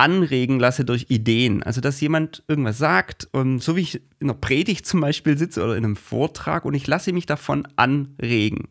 anregen 0.00 0.58
lasse 0.58 0.84
durch 0.84 1.06
Ideen. 1.10 1.62
Also, 1.62 1.80
dass 1.80 2.00
jemand 2.00 2.42
irgendwas 2.48 2.78
sagt 2.78 3.28
und 3.32 3.62
so 3.62 3.76
wie 3.76 3.82
ich 3.82 3.96
in 4.18 4.30
einer 4.30 4.34
Predigt 4.34 4.86
zum 4.86 5.00
Beispiel 5.00 5.36
sitze 5.36 5.62
oder 5.62 5.76
in 5.76 5.84
einem 5.84 5.96
Vortrag 5.96 6.64
und 6.64 6.74
ich 6.74 6.86
lasse 6.86 7.12
mich 7.12 7.26
davon 7.26 7.68
anregen. 7.76 8.68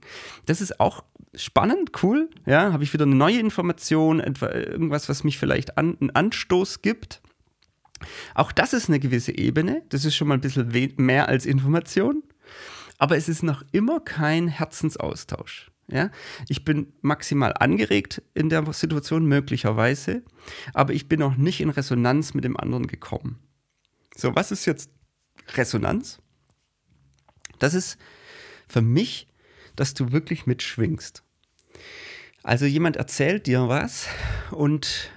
Das 0.47 0.59
ist 0.59 0.79
auch 0.79 1.03
spannend, 1.35 1.91
cool. 2.03 2.29
Ja, 2.47 2.73
habe 2.73 2.83
ich 2.83 2.93
wieder 2.93 3.05
eine 3.05 3.15
neue 3.15 3.39
Information, 3.39 4.19
etwa 4.19 4.49
irgendwas, 4.49 5.07
was 5.07 5.23
mich 5.23 5.37
vielleicht 5.37 5.77
an, 5.77 5.97
einen 6.01 6.09
Anstoß 6.09 6.81
gibt. 6.81 7.21
Auch 8.33 8.51
das 8.51 8.73
ist 8.73 8.89
eine 8.89 8.99
gewisse 8.99 9.37
Ebene. 9.37 9.83
Das 9.89 10.05
ist 10.05 10.15
schon 10.15 10.27
mal 10.27 10.35
ein 10.35 10.41
bisschen 10.41 10.93
mehr 10.97 11.29
als 11.29 11.45
Information. 11.45 12.23
Aber 12.97 13.17
es 13.17 13.29
ist 13.29 13.43
noch 13.43 13.63
immer 13.71 13.99
kein 13.99 14.47
Herzensaustausch. 14.47 15.69
Ja? 15.91 16.11
Ich 16.47 16.63
bin 16.63 16.93
maximal 17.01 17.53
angeregt 17.57 18.21
in 18.33 18.49
der 18.49 18.71
Situation, 18.73 19.25
möglicherweise, 19.25 20.23
aber 20.73 20.93
ich 20.93 21.07
bin 21.07 21.19
noch 21.19 21.35
nicht 21.35 21.61
in 21.61 21.69
Resonanz 21.69 22.33
mit 22.33 22.43
dem 22.43 22.57
anderen 22.57 22.87
gekommen. 22.87 23.39
So, 24.15 24.35
was 24.35 24.51
ist 24.51 24.65
jetzt 24.65 24.91
Resonanz? 25.55 26.19
Das 27.59 27.73
ist 27.73 27.97
für 28.67 28.81
mich, 28.81 29.27
dass 29.75 29.93
du 29.93 30.11
wirklich 30.11 30.45
mitschwingst. 30.45 31.23
Also 32.43 32.65
jemand 32.65 32.95
erzählt 32.95 33.47
dir 33.47 33.67
was 33.67 34.07
und 34.51 35.11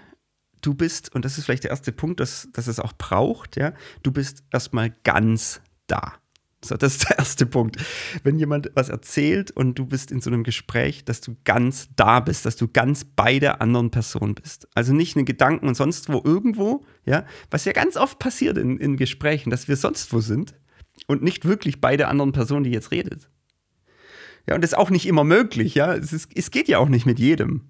du 0.61 0.75
bist, 0.75 1.15
und 1.15 1.25
das 1.25 1.39
ist 1.39 1.45
vielleicht 1.45 1.65
der 1.65 1.71
erste 1.71 1.93
Punkt, 1.93 2.21
dass, 2.21 2.49
dass 2.53 2.67
es 2.67 2.81
auch 2.81 2.93
braucht, 2.93 3.57
ja, 3.57 3.75
du 4.03 4.13
bist 4.13 4.45
erstmal 4.53 4.91
ganz 5.05 5.61
da. 5.87 6.15
So, 6.65 6.77
das 6.77 6.95
ist 6.95 7.09
der 7.09 7.19
erste 7.19 7.45
Punkt. 7.47 7.77
Wenn 8.23 8.39
jemand 8.39 8.71
was 8.75 8.89
erzählt 8.89 9.51
und 9.51 9.79
du 9.79 9.87
bist 9.87 10.13
in 10.13 10.21
so 10.21 10.31
einem 10.31 10.45
Gespräch, 10.45 11.05
dass 11.05 11.21
du 11.21 11.37
ganz 11.45 11.89
da 11.97 12.21
bist, 12.21 12.47
dass 12.47 12.57
du 12.57 12.69
ganz 12.69 13.05
bei 13.05 13.39
der 13.39 13.61
anderen 13.61 13.91
Person 13.91 14.35
bist. 14.35 14.69
Also 14.75 14.93
nicht 14.93 15.17
in 15.17 15.25
Gedanken 15.25 15.67
und 15.67 15.75
sonst 15.75 16.09
wo 16.13 16.23
irgendwo, 16.25 16.85
ja, 17.05 17.25
was 17.51 17.65
ja 17.65 17.73
ganz 17.73 17.97
oft 17.97 18.19
passiert 18.19 18.59
in, 18.59 18.79
in 18.79 18.97
Gesprächen, 18.97 19.51
dass 19.51 19.67
wir 19.67 19.77
sonst 19.77 20.13
wo 20.13 20.21
sind 20.21 20.55
und 21.07 21.23
nicht 21.23 21.45
wirklich 21.45 21.81
bei 21.81 21.97
der 21.97 22.09
anderen 22.09 22.33
Person, 22.33 22.63
die 22.63 22.71
jetzt 22.71 22.93
redet. 22.93 23.29
Ja, 24.49 24.55
und 24.55 24.63
das 24.63 24.73
ist 24.73 24.79
auch 24.79 24.91
nicht 24.91 25.07
immer 25.07 25.25
möglich, 25.25 25.75
ja. 25.75 25.95
Es, 25.95 26.13
ist, 26.13 26.31
es 26.35 26.51
geht 26.51 26.69
ja 26.69 26.79
auch 26.79 26.89
nicht 26.89 27.07
mit 27.07 27.19
jedem. 27.19 27.69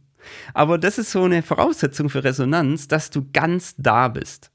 Aber 0.55 0.79
das 0.79 0.99
ist 0.99 1.11
so 1.11 1.25
eine 1.25 1.43
Voraussetzung 1.43 2.09
für 2.09 2.25
Resonanz, 2.25 2.89
dass 2.89 3.11
du 3.11 3.27
ganz 3.33 3.75
da 3.77 4.09
bist. 4.09 4.52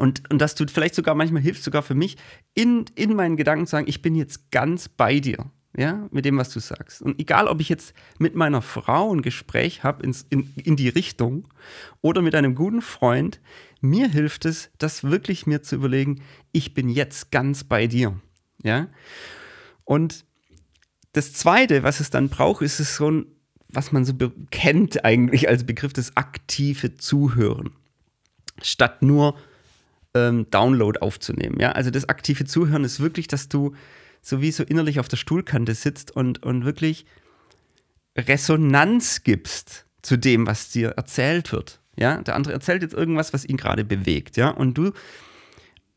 Und, 0.00 0.22
und 0.30 0.40
dass 0.40 0.54
du 0.54 0.64
vielleicht 0.66 0.94
sogar 0.94 1.14
manchmal 1.14 1.42
hilfst, 1.42 1.62
sogar 1.62 1.82
für 1.82 1.94
mich, 1.94 2.16
in, 2.54 2.86
in 2.94 3.14
meinen 3.14 3.36
Gedanken 3.36 3.66
zu 3.66 3.72
sagen, 3.72 3.86
ich 3.86 4.00
bin 4.00 4.14
jetzt 4.14 4.50
ganz 4.50 4.88
bei 4.88 5.20
dir, 5.20 5.50
ja, 5.76 6.08
mit 6.10 6.24
dem, 6.24 6.38
was 6.38 6.48
du 6.48 6.58
sagst. 6.58 7.02
Und 7.02 7.20
egal, 7.20 7.46
ob 7.46 7.60
ich 7.60 7.68
jetzt 7.68 7.92
mit 8.18 8.34
meiner 8.34 8.62
Frau 8.62 9.14
ein 9.14 9.20
Gespräch 9.20 9.84
habe 9.84 10.02
in, 10.02 10.54
in 10.56 10.76
die 10.76 10.88
Richtung 10.88 11.48
oder 12.00 12.22
mit 12.22 12.34
einem 12.34 12.54
guten 12.54 12.80
Freund, 12.80 13.42
mir 13.82 14.08
hilft 14.08 14.46
es, 14.46 14.70
das 14.78 15.04
wirklich 15.04 15.46
mir 15.46 15.60
zu 15.60 15.76
überlegen, 15.76 16.22
ich 16.50 16.72
bin 16.72 16.88
jetzt 16.88 17.30
ganz 17.30 17.64
bei 17.64 17.86
dir, 17.86 18.18
ja. 18.62 18.88
Und 19.84 20.24
das 21.12 21.34
Zweite, 21.34 21.82
was 21.82 22.00
es 22.00 22.08
dann 22.08 22.30
braucht, 22.30 22.62
ist 22.62 22.80
es 22.80 22.96
so 22.96 23.10
ein, 23.10 23.26
was 23.68 23.92
man 23.92 24.06
so 24.06 24.14
kennt 24.50 25.04
eigentlich 25.04 25.46
als 25.46 25.64
Begriff, 25.64 25.92
das 25.92 26.16
aktive 26.16 26.94
Zuhören. 26.94 27.72
Statt 28.62 29.02
nur 29.02 29.36
ähm, 30.14 30.46
Download 30.50 30.98
aufzunehmen. 31.00 31.58
Ja? 31.60 31.72
Also 31.72 31.90
das 31.90 32.08
aktive 32.08 32.44
Zuhören 32.44 32.84
ist 32.84 33.00
wirklich, 33.00 33.28
dass 33.28 33.48
du 33.48 33.74
so 34.22 34.40
wie 34.40 34.52
so 34.52 34.62
innerlich 34.62 35.00
auf 35.00 35.08
der 35.08 35.16
Stuhlkante 35.16 35.74
sitzt 35.74 36.14
und, 36.14 36.42
und 36.42 36.64
wirklich 36.64 37.06
Resonanz 38.16 39.22
gibst 39.22 39.86
zu 40.02 40.16
dem, 40.16 40.46
was 40.46 40.70
dir 40.70 40.90
erzählt 40.90 41.52
wird. 41.52 41.80
Ja? 41.96 42.22
Der 42.22 42.34
andere 42.34 42.52
erzählt 42.52 42.82
jetzt 42.82 42.94
irgendwas, 42.94 43.32
was 43.32 43.44
ihn 43.44 43.56
gerade 43.56 43.84
bewegt. 43.84 44.36
Ja? 44.36 44.50
Und 44.50 44.74
du 44.74 44.92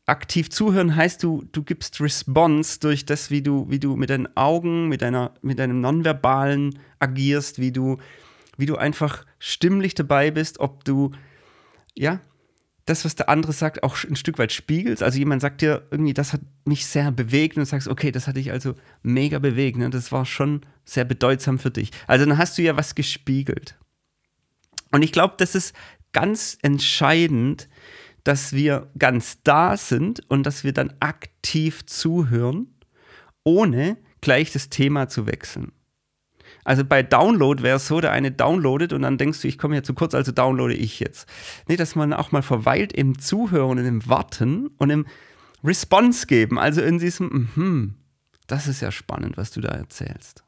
aktiv 0.06 0.50
zuhören 0.50 0.94
heißt, 0.94 1.22
du, 1.22 1.44
du 1.52 1.62
gibst 1.62 2.00
Response 2.00 2.78
durch 2.80 3.06
das, 3.06 3.30
wie 3.30 3.42
du, 3.42 3.70
wie 3.70 3.78
du 3.78 3.96
mit 3.96 4.10
deinen 4.10 4.36
Augen, 4.36 4.88
mit, 4.88 5.02
deiner, 5.02 5.32
mit 5.42 5.58
deinem 5.58 5.80
Nonverbalen 5.80 6.78
agierst, 6.98 7.58
wie 7.58 7.72
du, 7.72 7.98
wie 8.56 8.66
du 8.66 8.76
einfach 8.76 9.24
stimmlich 9.38 9.94
dabei 9.94 10.30
bist, 10.30 10.60
ob 10.60 10.84
du, 10.84 11.12
ja, 11.94 12.20
das, 12.86 13.04
was 13.04 13.14
der 13.14 13.28
andere 13.28 13.52
sagt, 13.52 13.82
auch 13.82 13.96
ein 14.04 14.16
Stück 14.16 14.38
weit 14.38 14.52
spiegelst. 14.52 15.02
Also 15.02 15.18
jemand 15.18 15.40
sagt 15.40 15.62
dir 15.62 15.86
irgendwie, 15.90 16.12
das 16.12 16.32
hat 16.32 16.42
mich 16.66 16.86
sehr 16.86 17.10
bewegt 17.12 17.56
und 17.56 17.60
du 17.62 17.66
sagst, 17.66 17.88
okay, 17.88 18.12
das 18.12 18.26
hat 18.26 18.36
dich 18.36 18.52
also 18.52 18.74
mega 19.02 19.38
bewegt. 19.38 19.78
Ne? 19.78 19.88
Das 19.88 20.12
war 20.12 20.26
schon 20.26 20.62
sehr 20.84 21.04
bedeutsam 21.04 21.58
für 21.58 21.70
dich. 21.70 21.90
Also 22.06 22.26
dann 22.26 22.36
hast 22.36 22.58
du 22.58 22.62
ja 22.62 22.76
was 22.76 22.94
gespiegelt. 22.94 23.76
Und 24.92 25.02
ich 25.02 25.12
glaube, 25.12 25.34
das 25.38 25.54
ist 25.54 25.74
ganz 26.12 26.58
entscheidend, 26.62 27.68
dass 28.22 28.52
wir 28.52 28.90
ganz 28.98 29.38
da 29.44 29.76
sind 29.76 30.20
und 30.28 30.44
dass 30.44 30.64
wir 30.64 30.72
dann 30.72 30.92
aktiv 31.00 31.84
zuhören, 31.86 32.68
ohne 33.44 33.96
gleich 34.20 34.52
das 34.52 34.68
Thema 34.68 35.08
zu 35.08 35.26
wechseln. 35.26 35.72
Also 36.64 36.84
bei 36.84 37.02
Download 37.02 37.62
wäre 37.62 37.76
es 37.76 37.86
so, 37.86 38.00
der 38.00 38.12
eine 38.12 38.32
downloadet 38.32 38.92
und 38.92 39.02
dann 39.02 39.18
denkst 39.18 39.42
du, 39.42 39.48
ich 39.48 39.58
komme 39.58 39.74
hier 39.74 39.82
zu 39.82 39.94
kurz, 39.94 40.14
also 40.14 40.32
downloade 40.32 40.74
ich 40.74 40.98
jetzt. 40.98 41.28
Nee, 41.68 41.76
dass 41.76 41.94
man 41.94 42.12
auch 42.12 42.32
mal 42.32 42.42
verweilt 42.42 42.92
im 42.92 43.18
Zuhören 43.18 43.78
und 43.78 43.84
im 43.84 44.08
Warten 44.08 44.68
und 44.78 44.90
im 44.90 45.06
Response 45.62 46.26
geben, 46.26 46.58
also 46.58 46.82
in 46.82 46.98
diesem, 46.98 47.48
mhm, 47.54 47.94
das 48.46 48.66
ist 48.66 48.80
ja 48.80 48.90
spannend, 48.90 49.36
was 49.36 49.50
du 49.50 49.60
da 49.60 49.70
erzählst. 49.70 50.44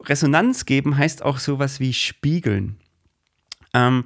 Resonanz 0.00 0.64
geben 0.64 0.96
heißt 0.96 1.22
auch 1.22 1.38
sowas 1.38 1.80
wie 1.80 1.92
spiegeln. 1.92 2.76
Ähm, 3.74 4.04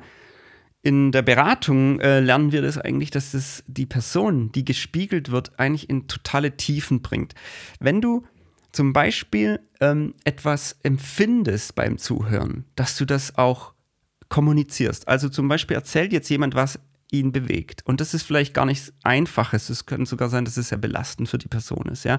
in 0.83 1.13
der 1.13 1.23
Beratung 1.23 2.01
äh, 2.01 2.21
lernen 2.21 2.51
wir 2.51 2.63
das 2.63 2.79
eigentlich, 2.79 3.11
dass 3.11 3.35
es 3.35 3.63
die 3.69 3.87
Person, 3.87 4.51
die 4.53 4.65
gespiegelt 4.65 5.31
wird, 5.31 5.59
eigentlich 5.59 5.89
in 5.89 6.09
totale 6.09 6.57
Tiefen 6.57 7.03
bringt. 7.03 7.35
Wenn 7.79 8.01
du 8.01 8.25
zum 8.73 8.93
Beispiel 8.93 9.61
ähm, 9.81 10.15
etwas 10.25 10.77
empfindest 10.83 11.75
beim 11.75 11.99
Zuhören, 11.99 12.65
dass 12.75 12.97
du 12.97 13.05
das 13.05 13.37
auch 13.37 13.75
kommunizierst. 14.29 15.09
Also 15.09 15.29
zum 15.29 15.47
Beispiel 15.49 15.77
erzählt 15.77 16.13
jetzt 16.13 16.31
jemand, 16.31 16.55
was 16.55 16.79
ihn 17.11 17.31
bewegt. 17.33 17.83
Und 17.85 18.01
das 18.01 18.15
ist 18.15 18.23
vielleicht 18.23 18.55
gar 18.55 18.65
nichts 18.65 18.93
Einfaches. 19.03 19.69
Es 19.69 19.85
könnte 19.85 20.07
sogar 20.07 20.31
sein, 20.31 20.47
dass 20.47 20.57
es 20.57 20.71
sehr 20.71 20.79
belastend 20.79 21.29
für 21.29 21.39
die 21.39 21.49
Person 21.49 21.87
ist, 21.93 22.05
ja. 22.05 22.19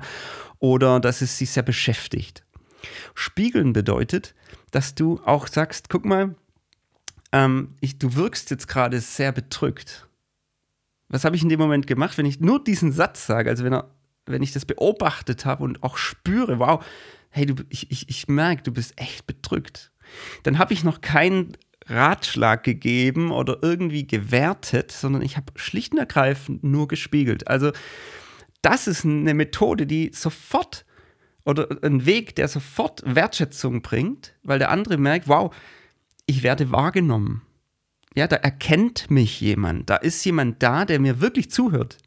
Oder 0.60 1.00
dass 1.00 1.22
es 1.22 1.38
sie 1.38 1.46
sehr 1.46 1.64
beschäftigt. 1.64 2.44
Spiegeln 3.16 3.74
bedeutet, 3.74 4.36
dass 4.72 4.94
du 4.94 5.20
auch 5.26 5.48
sagst, 5.48 5.90
guck 5.90 6.06
mal, 6.06 6.36
ähm, 7.32 7.76
ich, 7.82 7.98
du 7.98 8.16
wirkst 8.16 8.52
jetzt 8.52 8.68
gerade 8.68 9.02
sehr 9.02 9.32
bedrückt. 9.32 10.08
Was 11.10 11.26
habe 11.26 11.36
ich 11.36 11.44
in 11.44 11.50
dem 11.50 11.60
Moment 11.60 11.88
gemacht, 11.88 12.18
wenn 12.18 12.26
ich 12.26 12.40
nur 12.40 12.64
diesen 12.64 12.92
Satz 12.92 13.26
sage, 13.26 13.50
also 13.50 13.64
wenn, 13.64 13.74
er, 13.74 13.90
wenn 14.26 14.44
ich 14.44 14.52
das 14.52 14.66
beobachtet 14.66 15.46
habe 15.46 15.64
und 15.64 15.84
auch 15.84 15.98
spüre, 15.98 16.60
wow, 16.60 16.84
hey, 17.30 17.46
du, 17.46 17.56
ich, 17.70 17.92
ich, 17.92 18.10
ich 18.10 18.28
merke, 18.28 18.64
du 18.64 18.72
bist 18.72 18.94
echt 19.00 19.28
bedrückt. 19.28 19.92
Dann 20.44 20.60
habe 20.60 20.74
ich 20.74 20.84
noch 20.84 21.02
keinen 21.02 21.58
Ratschlag 21.88 22.64
gegeben 22.64 23.32
oder 23.32 23.58
irgendwie 23.62 24.08
gewertet, 24.08 24.92
sondern 24.92 25.22
ich 25.22 25.36
habe 25.36 25.52
schlicht 25.56 25.94
und 25.94 26.00
ergreifend 26.00 26.64
nur 26.64 26.88
gespiegelt. 26.88 27.48
Also 27.48 27.72
das 28.62 28.88
ist 28.88 29.04
eine 29.04 29.34
Methode, 29.34 29.86
die 29.86 30.12
sofort 30.14 30.86
oder 31.46 31.68
ein 31.82 32.06
Weg, 32.06 32.36
der 32.38 32.48
sofort 32.48 33.04
Wertschätzung 33.06 33.82
bringt, 33.82 34.34
weil 34.44 34.60
der 34.60 34.72
andere 34.72 34.98
merkt, 34.98 35.28
wow, 35.28 35.54
ich 36.26 36.42
werde 36.44 36.72
wahrgenommen. 36.72 37.42
Ja, 38.16 38.28
da 38.28 38.38
erkennt 38.38 39.12
mich 39.12 39.42
jemand. 39.42 39.90
Da 39.90 39.98
ist 39.98 40.24
jemand 40.24 40.64
da, 40.64 40.86
der 40.86 41.00
mir 41.00 41.20
wirklich 41.20 41.52
zuhört 41.52 41.98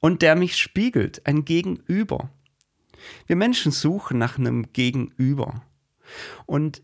und 0.00 0.22
der 0.22 0.36
mich 0.36 0.56
spiegelt, 0.56 1.26
ein 1.26 1.44
Gegenüber. 1.44 2.30
Wir 3.26 3.36
Menschen 3.36 3.72
suchen 3.72 4.18
nach 4.18 4.38
einem 4.38 4.72
Gegenüber. 4.72 5.62
Und 6.46 6.82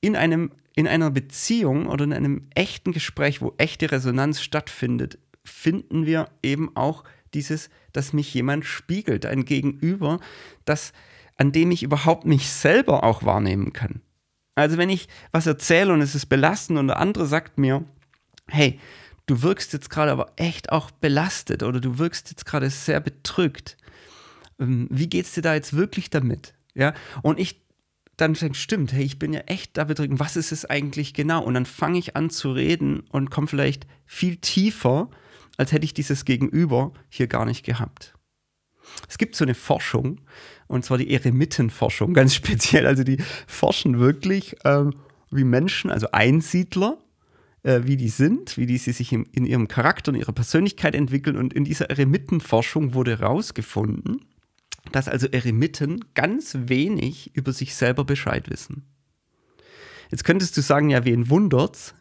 in, 0.00 0.16
einem, 0.16 0.52
in 0.74 0.88
einer 0.88 1.10
Beziehung 1.10 1.86
oder 1.86 2.04
in 2.04 2.12
einem 2.12 2.48
echten 2.54 2.92
Gespräch, 2.92 3.40
wo 3.40 3.54
echte 3.58 3.90
Resonanz 3.90 4.40
stattfindet, 4.40 5.18
finden 5.44 6.06
wir 6.06 6.30
eben 6.42 6.74
auch 6.76 7.04
dieses, 7.34 7.70
dass 7.92 8.12
mich 8.12 8.32
jemand 8.34 8.64
spiegelt, 8.64 9.26
ein 9.26 9.44
Gegenüber, 9.44 10.20
das, 10.64 10.92
an 11.36 11.52
dem 11.52 11.70
ich 11.70 11.82
überhaupt 11.82 12.26
mich 12.26 12.50
selber 12.50 13.04
auch 13.04 13.24
wahrnehmen 13.24 13.72
kann. 13.72 14.00
Also 14.54 14.78
wenn 14.78 14.90
ich 14.90 15.08
was 15.32 15.46
erzähle 15.46 15.92
und 15.92 16.00
es 16.00 16.14
ist 16.14 16.26
belastend 16.26 16.78
und 16.78 16.88
der 16.88 16.98
andere 16.98 17.26
sagt 17.26 17.56
mir, 17.58 17.84
hey, 18.48 18.78
du 19.26 19.42
wirkst 19.42 19.72
jetzt 19.72 19.90
gerade 19.90 20.12
aber 20.12 20.32
echt 20.36 20.72
auch 20.72 20.90
belastet 20.90 21.62
oder 21.62 21.80
du 21.80 21.98
wirkst 21.98 22.30
jetzt 22.30 22.46
gerade 22.46 22.70
sehr 22.70 23.00
bedrückt. 23.00 23.76
Ähm, 24.58 24.88
wie 24.90 25.08
geht 25.08 25.26
es 25.26 25.32
dir 25.32 25.42
da 25.42 25.54
jetzt 25.54 25.74
wirklich 25.74 26.10
damit? 26.10 26.54
Ja, 26.74 26.94
und 27.22 27.38
ich 27.38 27.60
dann 28.20 28.34
denke, 28.34 28.54
stimmt, 28.54 28.92
hey, 28.92 29.02
ich 29.02 29.18
bin 29.18 29.32
ja 29.32 29.40
echt 29.40 29.76
da 29.76 29.84
bedrückt. 29.84 30.18
Was 30.18 30.36
ist 30.36 30.52
es 30.52 30.64
eigentlich 30.64 31.14
genau? 31.14 31.42
Und 31.42 31.54
dann 31.54 31.66
fange 31.66 31.98
ich 31.98 32.16
an 32.16 32.30
zu 32.30 32.52
reden 32.52 33.00
und 33.10 33.30
komme 33.30 33.46
vielleicht 33.46 33.86
viel 34.04 34.36
tiefer, 34.36 35.08
als 35.56 35.72
hätte 35.72 35.84
ich 35.84 35.94
dieses 35.94 36.24
Gegenüber 36.24 36.92
hier 37.08 37.26
gar 37.26 37.46
nicht 37.46 37.64
gehabt. 37.64 38.14
Es 39.08 39.18
gibt 39.18 39.36
so 39.36 39.44
eine 39.44 39.54
Forschung, 39.54 40.20
und 40.66 40.84
zwar 40.84 40.98
die 40.98 41.10
Eremitenforschung, 41.10 42.12
ganz 42.14 42.34
speziell. 42.34 42.86
Also 42.86 43.04
die 43.04 43.18
forschen 43.46 43.98
wirklich, 43.98 44.56
ähm, 44.64 44.94
wie 45.30 45.44
Menschen, 45.44 45.90
also 45.90 46.10
Einsiedler, 46.12 46.98
äh, 47.62 47.80
wie 47.84 47.96
die 47.96 48.08
sind, 48.08 48.56
wie 48.56 48.66
die 48.66 48.78
sie 48.78 48.92
sich 48.92 49.12
in, 49.12 49.24
in 49.24 49.44
ihrem 49.44 49.68
Charakter 49.68 50.12
und 50.12 50.18
ihrer 50.18 50.32
Persönlichkeit 50.32 50.94
entwickeln. 50.94 51.36
Und 51.36 51.52
in 51.52 51.64
dieser 51.64 51.90
Eremitenforschung 51.90 52.94
wurde 52.94 53.18
herausgefunden, 53.18 54.24
dass 54.92 55.08
also 55.08 55.26
Eremiten 55.28 56.04
ganz 56.14 56.56
wenig 56.66 57.36
über 57.36 57.52
sich 57.52 57.74
selber 57.74 58.04
Bescheid 58.04 58.50
wissen. 58.50 58.86
Jetzt 60.10 60.24
könntest 60.24 60.56
du 60.56 60.60
sagen, 60.60 60.90
ja, 60.90 61.04
wen 61.04 61.28
wundert's? 61.30 61.94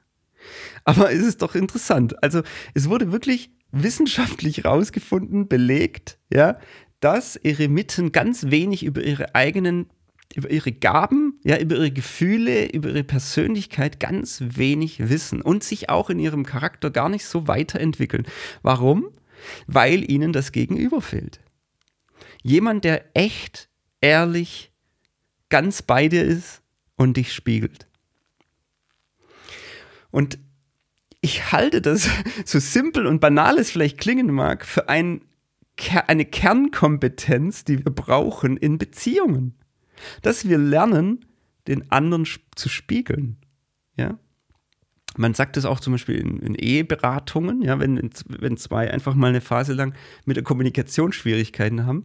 Aber 0.83 1.11
es 1.11 1.19
ist 1.19 1.41
doch 1.41 1.55
interessant. 1.55 2.21
Also 2.23 2.41
es 2.73 2.89
wurde 2.89 3.11
wirklich 3.11 3.51
wissenschaftlich 3.71 4.59
herausgefunden, 4.63 5.47
belegt, 5.47 6.17
ja, 6.33 6.57
dass 6.99 7.35
Eremiten 7.35 8.11
ganz 8.11 8.49
wenig 8.49 8.83
über 8.83 9.03
ihre 9.03 9.35
eigenen, 9.35 9.87
über 10.35 10.51
ihre 10.51 10.71
Gaben, 10.71 11.39
ja, 11.43 11.57
über 11.57 11.75
ihre 11.75 11.91
Gefühle, 11.91 12.71
über 12.71 12.89
ihre 12.89 13.03
Persönlichkeit 13.03 13.99
ganz 13.99 14.41
wenig 14.41 15.09
wissen 15.09 15.41
und 15.41 15.63
sich 15.63 15.89
auch 15.89 16.09
in 16.09 16.19
ihrem 16.19 16.45
Charakter 16.45 16.91
gar 16.91 17.09
nicht 17.09 17.25
so 17.25 17.47
weiterentwickeln. 17.47 18.27
Warum? 18.61 19.09
Weil 19.67 20.09
ihnen 20.09 20.33
das 20.33 20.51
Gegenüber 20.51 21.01
fehlt. 21.01 21.39
Jemand, 22.43 22.83
der 22.85 23.15
echt, 23.15 23.69
ehrlich, 24.01 24.71
ganz 25.49 25.81
bei 25.81 26.07
dir 26.07 26.23
ist 26.23 26.61
und 26.95 27.17
dich 27.17 27.33
spiegelt. 27.33 27.87
Und 30.11 30.37
ich 31.21 31.51
halte 31.51 31.81
das, 31.81 32.09
so 32.45 32.59
simpel 32.59 33.07
und 33.07 33.19
banal 33.19 33.57
es 33.57 33.71
vielleicht 33.71 33.97
klingen 33.97 34.31
mag, 34.31 34.65
für 34.65 34.89
ein 34.89 35.21
eine 36.07 36.25
Kernkompetenz, 36.25 37.63
die 37.63 37.85
wir 37.85 37.91
brauchen 37.91 38.57
in 38.57 38.77
Beziehungen. 38.77 39.58
Dass 40.21 40.47
wir 40.47 40.57
lernen, 40.57 41.25
den 41.67 41.91
anderen 41.91 42.25
zu 42.55 42.69
spiegeln. 42.69 43.37
Ja? 43.95 44.17
Man 45.17 45.33
sagt 45.33 45.57
das 45.57 45.65
auch 45.65 45.79
zum 45.79 45.93
Beispiel 45.93 46.15
in, 46.15 46.39
in 46.39 46.55
Eheberatungen, 46.55 47.61
ja, 47.61 47.79
wenn, 47.79 48.09
wenn 48.27 48.57
zwei 48.57 48.91
einfach 48.91 49.15
mal 49.15 49.27
eine 49.27 49.41
Phase 49.41 49.73
lang 49.73 49.93
mit 50.25 50.37
der 50.37 50.43
Kommunikation 50.43 51.11
Schwierigkeiten 51.11 51.85
haben, 51.85 52.03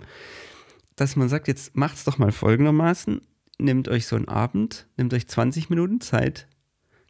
dass 0.96 1.16
man 1.16 1.28
sagt, 1.28 1.48
jetzt 1.48 1.76
macht 1.76 1.96
es 1.96 2.04
doch 2.04 2.18
mal 2.18 2.32
folgendermaßen, 2.32 3.20
nehmt 3.58 3.88
euch 3.88 4.06
so 4.06 4.16
einen 4.16 4.28
Abend, 4.28 4.86
nehmt 4.96 5.12
euch 5.14 5.26
20 5.26 5.70
Minuten 5.70 6.00
Zeit, 6.00 6.48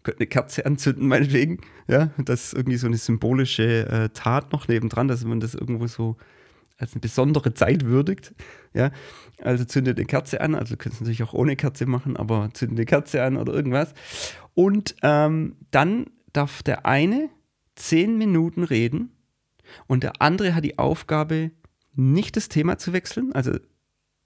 könnt 0.03 0.19
eine 0.19 0.27
Kerze 0.27 0.67
anzünden, 0.67 1.09
meinetwegen, 1.09 1.61
ja, 1.89 2.11
das 2.19 2.47
ist 2.47 2.55
irgendwie 2.55 2.77
so 2.77 2.87
eine 2.87 2.97
symbolische 2.97 3.89
äh, 3.89 4.09
Tat 4.11 4.53
noch 4.53 4.69
nebendran, 4.69 5.09
dass 5.09 5.25
man 5.25 5.41
das 5.41 5.55
irgendwo 5.55 5.87
so 5.87 6.17
als 6.85 6.93
eine 6.93 7.01
besondere 7.01 7.55
Zeit 7.55 7.85
würdigt. 7.85 8.35
Ja? 8.73 8.91
Also 9.43 9.65
zündet 9.65 9.99
eine 9.99 10.07
Kerze 10.07 10.41
an, 10.41 10.55
also 10.55 10.77
könnt 10.77 10.95
es 10.95 11.01
natürlich 11.01 11.23
auch 11.23 11.35
ohne 11.35 11.57
Kerze 11.57 11.87
machen, 11.87 12.17
aber 12.17 12.51
zündet 12.53 12.79
eine 12.79 12.87
Kerze 12.87 13.23
an 13.23 13.37
oder 13.37 13.53
irgendwas. 13.53 13.95
Und 14.55 14.95
ähm, 15.03 15.57
dann 15.71 16.07
darf 16.33 16.63
der 16.63 16.87
eine 16.87 17.29
zehn 17.75 18.17
Minuten 18.17 18.63
reden 18.63 19.11
und 19.87 20.03
der 20.03 20.21
andere 20.21 20.55
hat 20.55 20.65
die 20.65 20.79
Aufgabe, 20.79 21.51
nicht 21.97 22.37
das 22.37 22.49
Thema 22.49 22.79
zu 22.79 22.93
wechseln, 22.93 23.33
also 23.33 23.53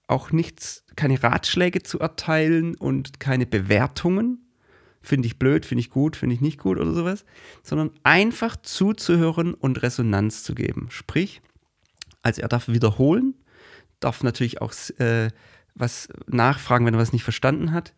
auch 0.07 0.31
nichts, 0.31 0.85
keine 0.95 1.21
Ratschläge 1.21 1.83
zu 1.83 1.99
erteilen 1.99 2.75
und 2.75 3.19
keine 3.19 3.45
Bewertungen. 3.45 4.45
Finde 5.01 5.27
ich 5.27 5.39
blöd, 5.39 5.65
finde 5.65 5.81
ich 5.81 5.91
gut, 5.91 6.15
finde 6.15 6.35
ich 6.35 6.41
nicht 6.41 6.57
gut 6.57 6.77
oder 6.77 6.93
sowas, 6.93 7.25
sondern 7.63 7.91
einfach 8.03 8.57
zuzuhören 8.57 9.53
und 9.53 9.81
Resonanz 9.81 10.43
zu 10.43 10.55
geben. 10.55 10.87
Sprich, 10.89 11.41
also 12.29 12.41
er 12.41 12.47
darf 12.47 12.67
wiederholen, 12.67 13.35
darf 13.99 14.23
natürlich 14.23 14.61
auch 14.61 14.73
äh, 14.99 15.29
was 15.75 16.09
nachfragen, 16.27 16.85
wenn 16.85 16.93
er 16.93 16.99
was 16.99 17.13
nicht 17.13 17.23
verstanden 17.23 17.71
hat 17.71 17.93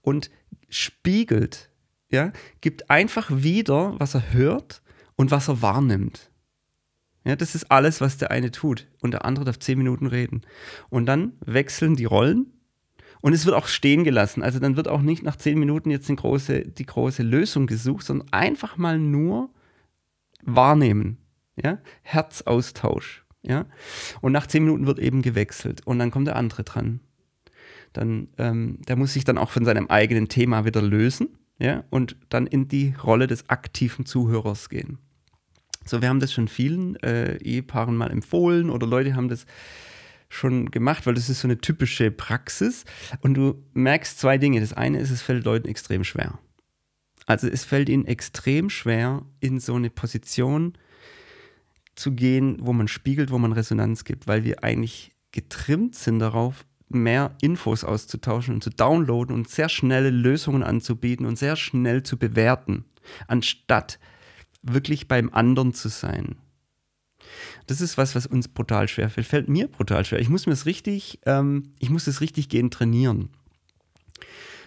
und 0.00 0.30
spiegelt, 0.68 1.70
ja, 2.10 2.32
gibt 2.60 2.90
einfach 2.90 3.30
wieder, 3.30 3.98
was 3.98 4.14
er 4.14 4.32
hört 4.32 4.82
und 5.16 5.30
was 5.30 5.48
er 5.48 5.62
wahrnimmt. 5.62 6.30
Ja, 7.24 7.36
das 7.36 7.54
ist 7.54 7.70
alles, 7.70 8.00
was 8.00 8.16
der 8.16 8.30
eine 8.30 8.50
tut. 8.50 8.86
Und 9.02 9.10
der 9.10 9.24
andere 9.24 9.44
darf 9.44 9.58
zehn 9.58 9.76
Minuten 9.76 10.06
reden. 10.06 10.42
Und 10.88 11.06
dann 11.06 11.32
wechseln 11.44 11.96
die 11.96 12.06
Rollen 12.06 12.52
und 13.20 13.32
es 13.32 13.44
wird 13.44 13.56
auch 13.56 13.66
stehen 13.66 14.04
gelassen. 14.04 14.42
Also 14.42 14.58
dann 14.58 14.76
wird 14.76 14.88
auch 14.88 15.02
nicht 15.02 15.22
nach 15.22 15.36
zehn 15.36 15.58
Minuten 15.58 15.90
jetzt 15.90 16.08
große, 16.08 16.62
die 16.62 16.86
große 16.86 17.22
Lösung 17.22 17.66
gesucht, 17.66 18.06
sondern 18.06 18.32
einfach 18.32 18.76
mal 18.76 18.98
nur 18.98 19.50
wahrnehmen. 20.42 21.18
Ja? 21.56 21.78
Herzaustausch. 22.02 23.24
Ja? 23.42 23.66
Und 24.20 24.32
nach 24.32 24.46
zehn 24.46 24.64
Minuten 24.64 24.86
wird 24.86 24.98
eben 24.98 25.22
gewechselt 25.22 25.86
und 25.86 25.98
dann 25.98 26.10
kommt 26.10 26.26
der 26.26 26.36
andere 26.36 26.64
dran. 26.64 27.00
Dann, 27.92 28.28
ähm, 28.38 28.80
der 28.86 28.96
muss 28.96 29.14
sich 29.14 29.24
dann 29.24 29.38
auch 29.38 29.50
von 29.50 29.64
seinem 29.64 29.86
eigenen 29.88 30.28
Thema 30.28 30.64
wieder 30.64 30.82
lösen 30.82 31.28
ja? 31.58 31.84
und 31.90 32.16
dann 32.28 32.46
in 32.46 32.68
die 32.68 32.94
Rolle 33.02 33.26
des 33.26 33.48
aktiven 33.48 34.06
Zuhörers 34.06 34.68
gehen. 34.68 34.98
So, 35.84 36.02
wir 36.02 36.08
haben 36.08 36.20
das 36.20 36.32
schon 36.32 36.48
vielen 36.48 36.96
äh, 36.96 37.36
Ehepaaren 37.38 37.96
mal 37.96 38.10
empfohlen 38.10 38.68
oder 38.68 38.86
Leute 38.86 39.14
haben 39.14 39.28
das 39.28 39.46
schon 40.28 40.70
gemacht, 40.70 41.06
weil 41.06 41.14
das 41.14 41.30
ist 41.30 41.40
so 41.40 41.48
eine 41.48 41.58
typische 41.58 42.10
Praxis. 42.10 42.84
Und 43.22 43.34
du 43.34 43.64
merkst 43.72 44.18
zwei 44.18 44.36
Dinge. 44.36 44.60
Das 44.60 44.74
eine 44.74 44.98
ist, 45.00 45.10
es 45.10 45.22
fällt 45.22 45.44
Leuten 45.44 45.66
extrem 45.66 46.04
schwer. 46.04 46.38
Also 47.26 47.48
es 47.48 47.64
fällt 47.64 47.88
ihnen 47.88 48.06
extrem 48.06 48.70
schwer, 48.70 49.24
in 49.40 49.60
so 49.60 49.74
eine 49.74 49.90
Position 49.90 50.74
zu 51.98 52.12
gehen, 52.12 52.56
wo 52.60 52.72
man 52.72 52.88
spiegelt, 52.88 53.30
wo 53.30 53.38
man 53.38 53.52
Resonanz 53.52 54.04
gibt, 54.04 54.26
weil 54.26 54.44
wir 54.44 54.64
eigentlich 54.64 55.12
getrimmt 55.32 55.94
sind 55.94 56.18
darauf, 56.18 56.64
mehr 56.88 57.36
Infos 57.42 57.84
auszutauschen 57.84 58.54
und 58.54 58.64
zu 58.64 58.70
downloaden 58.70 59.34
und 59.34 59.48
sehr 59.48 59.68
schnelle 59.68 60.10
Lösungen 60.10 60.62
anzubieten 60.62 61.26
und 61.26 61.38
sehr 61.38 61.56
schnell 61.56 62.02
zu 62.02 62.18
bewerten, 62.18 62.84
anstatt 63.26 63.98
wirklich 64.62 65.06
beim 65.06 65.30
anderen 65.32 65.74
zu 65.74 65.88
sein. 65.88 66.36
Das 67.66 67.80
ist 67.80 67.98
was, 67.98 68.14
was 68.14 68.26
uns 68.26 68.48
brutal 68.48 68.88
schwer 68.88 69.10
fällt. 69.10 69.26
Fällt 69.26 69.48
mir 69.48 69.68
brutal 69.68 70.04
schwer. 70.04 70.20
Ich 70.20 70.30
muss 70.30 70.46
mir 70.46 70.52
das 70.52 70.66
richtig, 70.66 71.20
ähm, 71.26 71.74
ich 71.78 71.90
muss 71.90 72.06
das 72.06 72.20
richtig 72.20 72.48
gehen 72.48 72.70
trainieren. 72.70 73.28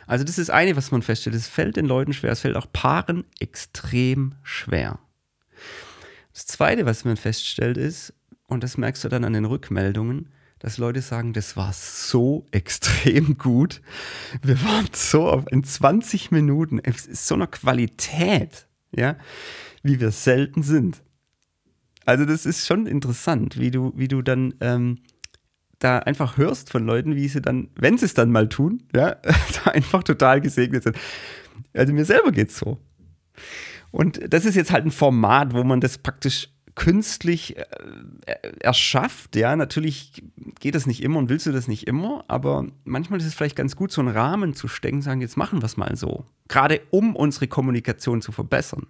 Also 0.06 0.24
das 0.24 0.38
ist 0.38 0.50
eine, 0.52 0.76
was 0.76 0.92
man 0.92 1.02
feststellt. 1.02 1.36
Es 1.36 1.48
fällt 1.48 1.78
den 1.78 1.86
Leuten 1.86 2.14
schwer. 2.14 2.32
Es 2.32 2.42
fällt 2.42 2.56
auch 2.56 2.72
Paaren 2.72 3.24
extrem 3.40 4.36
schwer. 4.44 5.00
Das 6.34 6.46
Zweite, 6.46 6.86
was 6.86 7.06
man 7.06 7.18
feststellt, 7.18 7.78
ist, 7.78 8.14
und 8.48 8.64
das 8.64 8.78
merkst 8.78 9.04
du 9.04 9.10
dann 9.10 9.24
an 9.24 9.34
den 9.34 9.46
Rückmeldungen, 9.46 10.30
dass 10.60 10.78
Leute 10.78 11.02
sagen, 11.02 11.34
das 11.34 11.58
war 11.58 11.74
so 11.74 12.46
extrem 12.52 13.38
gut. 13.38 13.82
Wir 14.44 14.62
waren 14.64 14.88
so 14.94 15.44
in 15.50 15.64
20 15.64 16.32
Minuten, 16.32 16.80
es 16.84 17.08
ist 17.08 17.28
so 17.28 17.36
eine 17.36 17.48
Qualität, 17.48 18.68
ja, 18.92 19.18
wie 19.82 20.00
wir 20.00 20.12
selten 20.12 20.62
sind. 20.62 21.02
Also 22.06 22.26
das 22.26 22.46
ist 22.46 22.68
schon 22.68 22.86
interessant, 22.86 23.60
wie 23.60 23.72
du, 23.72 23.94
wie 23.96 24.08
du 24.08 24.22
dann 24.22 24.54
ähm, 24.62 25.00
da 25.80 26.00
einfach 26.00 26.38
hörst 26.38 26.70
von 26.70 26.86
Leuten, 26.86 27.16
wie 27.16 27.28
sie 27.28 27.42
dann, 27.42 27.70
wenn 27.76 27.98
sie 27.98 28.06
es 28.06 28.14
dann 28.14 28.32
mal 28.32 28.48
tun, 28.48 28.84
ja, 28.96 29.16
einfach 29.66 30.04
total 30.04 30.42
gesegnet 30.42 30.84
sind. 30.84 30.98
Also 31.74 31.94
mir 31.94 32.06
selber 32.06 32.32
geht 32.32 32.50
es 32.50 32.58
so. 32.58 32.78
Und 33.92 34.34
das 34.34 34.46
ist 34.46 34.56
jetzt 34.56 34.72
halt 34.72 34.86
ein 34.86 34.92
Format, 34.92 35.54
wo 35.54 35.64
man 35.64 35.82
das 35.82 35.98
praktisch 35.98 36.50
künstlich 36.76 37.58
äh, 37.58 37.64
erschafft. 38.60 39.36
Ja, 39.36 39.56
natürlich 39.56 40.24
geht 40.60 40.76
das 40.76 40.86
nicht 40.86 41.04
immer 41.04 41.20
und 41.20 41.30
willst 41.30 41.46
du 41.46 41.52
das 41.52 41.68
nicht 41.68 41.88
immer, 41.88 42.24
aber 42.28 42.66
manchmal 42.86 43.20
ist 43.20 43.26
es 43.26 43.34
vielleicht 43.34 43.56
ganz 43.56 43.76
gut, 43.76 43.92
so 43.92 44.02
einen 44.02 44.16
Rahmen 44.16 44.54
zu 44.54 44.68
stecken, 44.68 45.02
sagen, 45.02 45.22
jetzt 45.22 45.38
machen 45.38 45.62
wir 45.62 45.66
es 45.66 45.78
mal 45.78 45.96
so. 45.96 46.26
Gerade 46.48 46.82
um 46.90 47.16
unsere 47.16 47.48
Kommunikation 47.48 48.22
zu 48.22 48.32
verbessern. 48.32 48.88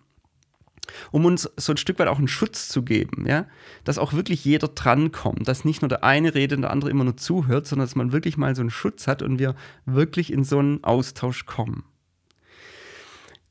Um 1.12 1.26
uns 1.26 1.50
so 1.58 1.74
ein 1.74 1.78
Stück 1.78 2.00
weit 2.00 2.08
auch 2.08 2.18
einen 2.18 2.28
Schutz 2.28 2.68
zu 2.68 2.84
geben, 2.84 3.26
ja, 3.26 3.46
dass 3.84 3.98
auch 3.98 4.14
wirklich 4.14 4.44
jeder 4.44 4.68
drankommt, 4.68 5.48
dass 5.48 5.64
nicht 5.64 5.82
nur 5.82 5.90
der 5.90 6.04
eine 6.04 6.34
redet 6.34 6.58
und 6.58 6.64
der 6.64 6.72
andere 6.72 6.90
immer 6.90 7.04
nur 7.04 7.18
zuhört, 7.18 7.66
sondern 7.66 7.88
dass 7.88 7.96
man 7.96 8.12
wirklich 8.12 8.36
mal 8.36 8.56
so 8.56 8.62
einen 8.62 8.72
Schutz 8.72 9.08
hat 9.08 9.22
und 9.22 9.40
wir 9.40 9.56
wirklich 9.86 10.34
in 10.34 10.44
so 10.44 10.60
einen 10.60 10.84
Austausch 10.84 11.46
kommen. 11.46 11.84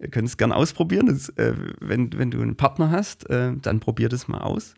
Ihr 0.01 0.09
könnt 0.09 0.29
es 0.29 0.37
gerne 0.37 0.57
ausprobieren. 0.57 1.07
Das, 1.07 1.29
äh, 1.31 1.55
wenn, 1.81 2.17
wenn 2.17 2.31
du 2.31 2.41
einen 2.41 2.57
Partner 2.57 2.91
hast, 2.91 3.29
äh, 3.29 3.53
dann 3.61 3.81
probier 3.81 4.09
das 4.09 4.29
mal 4.29 4.41
aus. 4.41 4.75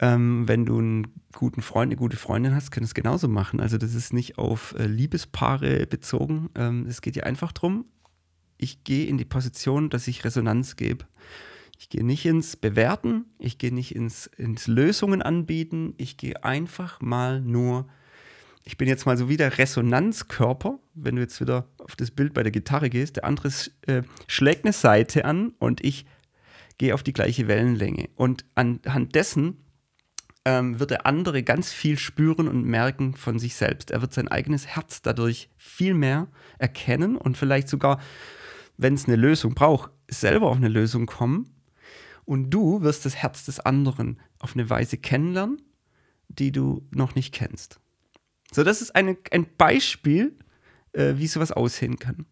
Ähm, 0.00 0.46
wenn 0.46 0.64
du 0.64 0.78
einen 0.78 1.06
guten 1.32 1.62
Freund, 1.62 1.88
eine 1.88 1.96
gute 1.96 2.16
Freundin 2.16 2.54
hast, 2.54 2.70
kannst 2.70 2.90
du 2.90 2.90
es 2.90 2.94
genauso 2.94 3.26
machen. 3.26 3.60
Also 3.60 3.78
das 3.78 3.94
ist 3.94 4.12
nicht 4.12 4.38
auf 4.38 4.74
äh, 4.78 4.86
Liebespaare 4.86 5.86
bezogen. 5.86 6.50
Ähm, 6.54 6.86
es 6.86 7.00
geht 7.00 7.16
ja 7.16 7.24
einfach 7.24 7.52
darum, 7.52 7.86
ich 8.58 8.84
gehe 8.84 9.06
in 9.06 9.18
die 9.18 9.24
Position, 9.24 9.88
dass 9.88 10.06
ich 10.06 10.24
Resonanz 10.24 10.76
gebe. 10.76 11.06
Ich 11.78 11.88
gehe 11.88 12.04
nicht 12.04 12.26
ins 12.26 12.56
Bewerten, 12.56 13.24
ich 13.38 13.56
gehe 13.58 13.72
nicht 13.72 13.94
ins, 13.94 14.26
ins 14.26 14.66
Lösungen 14.66 15.22
anbieten, 15.22 15.94
ich 15.96 16.16
gehe 16.16 16.44
einfach 16.44 17.00
mal 17.00 17.40
nur 17.40 17.86
ich 18.68 18.76
bin 18.76 18.86
jetzt 18.86 19.06
mal 19.06 19.16
so 19.16 19.30
wie 19.30 19.38
der 19.38 19.56
Resonanzkörper, 19.56 20.78
wenn 20.92 21.16
du 21.16 21.22
jetzt 21.22 21.40
wieder 21.40 21.68
auf 21.78 21.96
das 21.96 22.10
Bild 22.10 22.34
bei 22.34 22.42
der 22.42 22.52
Gitarre 22.52 22.90
gehst, 22.90 23.16
der 23.16 23.24
andere 23.24 23.48
äh, 23.86 24.02
schlägt 24.26 24.66
eine 24.66 24.74
Seite 24.74 25.24
an 25.24 25.54
und 25.58 25.82
ich 25.82 26.04
gehe 26.76 26.92
auf 26.92 27.02
die 27.02 27.14
gleiche 27.14 27.48
Wellenlänge. 27.48 28.10
Und 28.14 28.44
anhand 28.56 29.14
dessen 29.14 29.64
ähm, 30.44 30.78
wird 30.78 30.90
der 30.90 31.06
andere 31.06 31.42
ganz 31.42 31.72
viel 31.72 31.98
spüren 31.98 32.46
und 32.46 32.62
merken 32.62 33.14
von 33.14 33.38
sich 33.38 33.54
selbst. 33.54 33.90
Er 33.90 34.02
wird 34.02 34.12
sein 34.12 34.28
eigenes 34.28 34.66
Herz 34.66 35.00
dadurch 35.00 35.48
viel 35.56 35.94
mehr 35.94 36.28
erkennen 36.58 37.16
und 37.16 37.38
vielleicht 37.38 37.70
sogar, 37.70 37.98
wenn 38.76 38.92
es 38.92 39.06
eine 39.06 39.16
Lösung 39.16 39.54
braucht, 39.54 39.92
selber 40.08 40.48
auf 40.48 40.58
eine 40.58 40.68
Lösung 40.68 41.06
kommen. 41.06 41.54
Und 42.26 42.50
du 42.50 42.82
wirst 42.82 43.06
das 43.06 43.16
Herz 43.16 43.46
des 43.46 43.60
anderen 43.60 44.20
auf 44.40 44.52
eine 44.52 44.68
Weise 44.68 44.98
kennenlernen, 44.98 45.62
die 46.28 46.52
du 46.52 46.86
noch 46.90 47.14
nicht 47.14 47.32
kennst. 47.32 47.80
So, 48.52 48.64
das 48.64 48.82
ist 48.82 48.94
eine, 48.94 49.16
ein 49.30 49.46
Beispiel, 49.56 50.36
äh, 50.92 51.14
wie 51.16 51.26
sowas 51.26 51.52
aussehen 51.52 51.98
kann. 51.98 52.26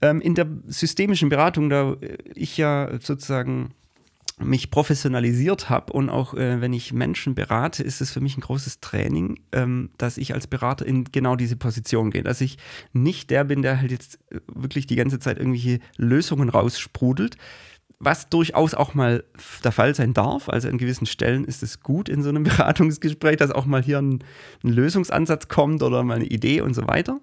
Ähm, 0.00 0.20
in 0.20 0.34
der 0.34 0.48
systemischen 0.66 1.28
Beratung, 1.28 1.70
da 1.70 1.92
äh, 1.94 2.18
ich 2.34 2.56
ja 2.56 2.90
sozusagen 3.00 3.74
mich 4.38 4.70
professionalisiert 4.70 5.70
habe 5.70 5.92
und 5.92 6.10
auch 6.10 6.34
äh, 6.34 6.60
wenn 6.60 6.72
ich 6.72 6.92
Menschen 6.92 7.34
berate, 7.34 7.82
ist 7.82 8.00
es 8.00 8.10
für 8.10 8.20
mich 8.20 8.36
ein 8.36 8.40
großes 8.40 8.80
Training, 8.80 9.40
ähm, 9.52 9.90
dass 9.98 10.18
ich 10.18 10.34
als 10.34 10.46
Berater 10.46 10.86
in 10.86 11.04
genau 11.04 11.36
diese 11.36 11.56
Position 11.56 12.10
gehe. 12.10 12.22
Dass 12.22 12.40
ich 12.40 12.58
nicht 12.92 13.30
der 13.30 13.44
bin, 13.44 13.62
der 13.62 13.80
halt 13.80 13.90
jetzt 13.90 14.18
äh, 14.30 14.40
wirklich 14.52 14.86
die 14.86 14.96
ganze 14.96 15.18
Zeit 15.18 15.38
irgendwelche 15.38 15.78
Lösungen 15.96 16.48
raussprudelt, 16.48 17.36
was 18.04 18.28
durchaus 18.28 18.74
auch 18.74 18.94
mal 18.94 19.24
der 19.62 19.70
Fall 19.70 19.94
sein 19.94 20.12
darf. 20.12 20.48
Also 20.48 20.68
an 20.68 20.76
gewissen 20.76 21.06
Stellen 21.06 21.44
ist 21.44 21.62
es 21.62 21.80
gut 21.80 22.08
in 22.08 22.22
so 22.22 22.30
einem 22.30 22.42
Beratungsgespräch, 22.44 23.36
dass 23.36 23.52
auch 23.52 23.64
mal 23.64 23.82
hier 23.82 23.98
ein, 23.98 24.24
ein 24.64 24.68
Lösungsansatz 24.70 25.46
kommt 25.46 25.82
oder 25.82 26.02
mal 26.02 26.16
eine 26.16 26.26
Idee 26.26 26.60
und 26.62 26.74
so 26.74 26.86
weiter. 26.88 27.20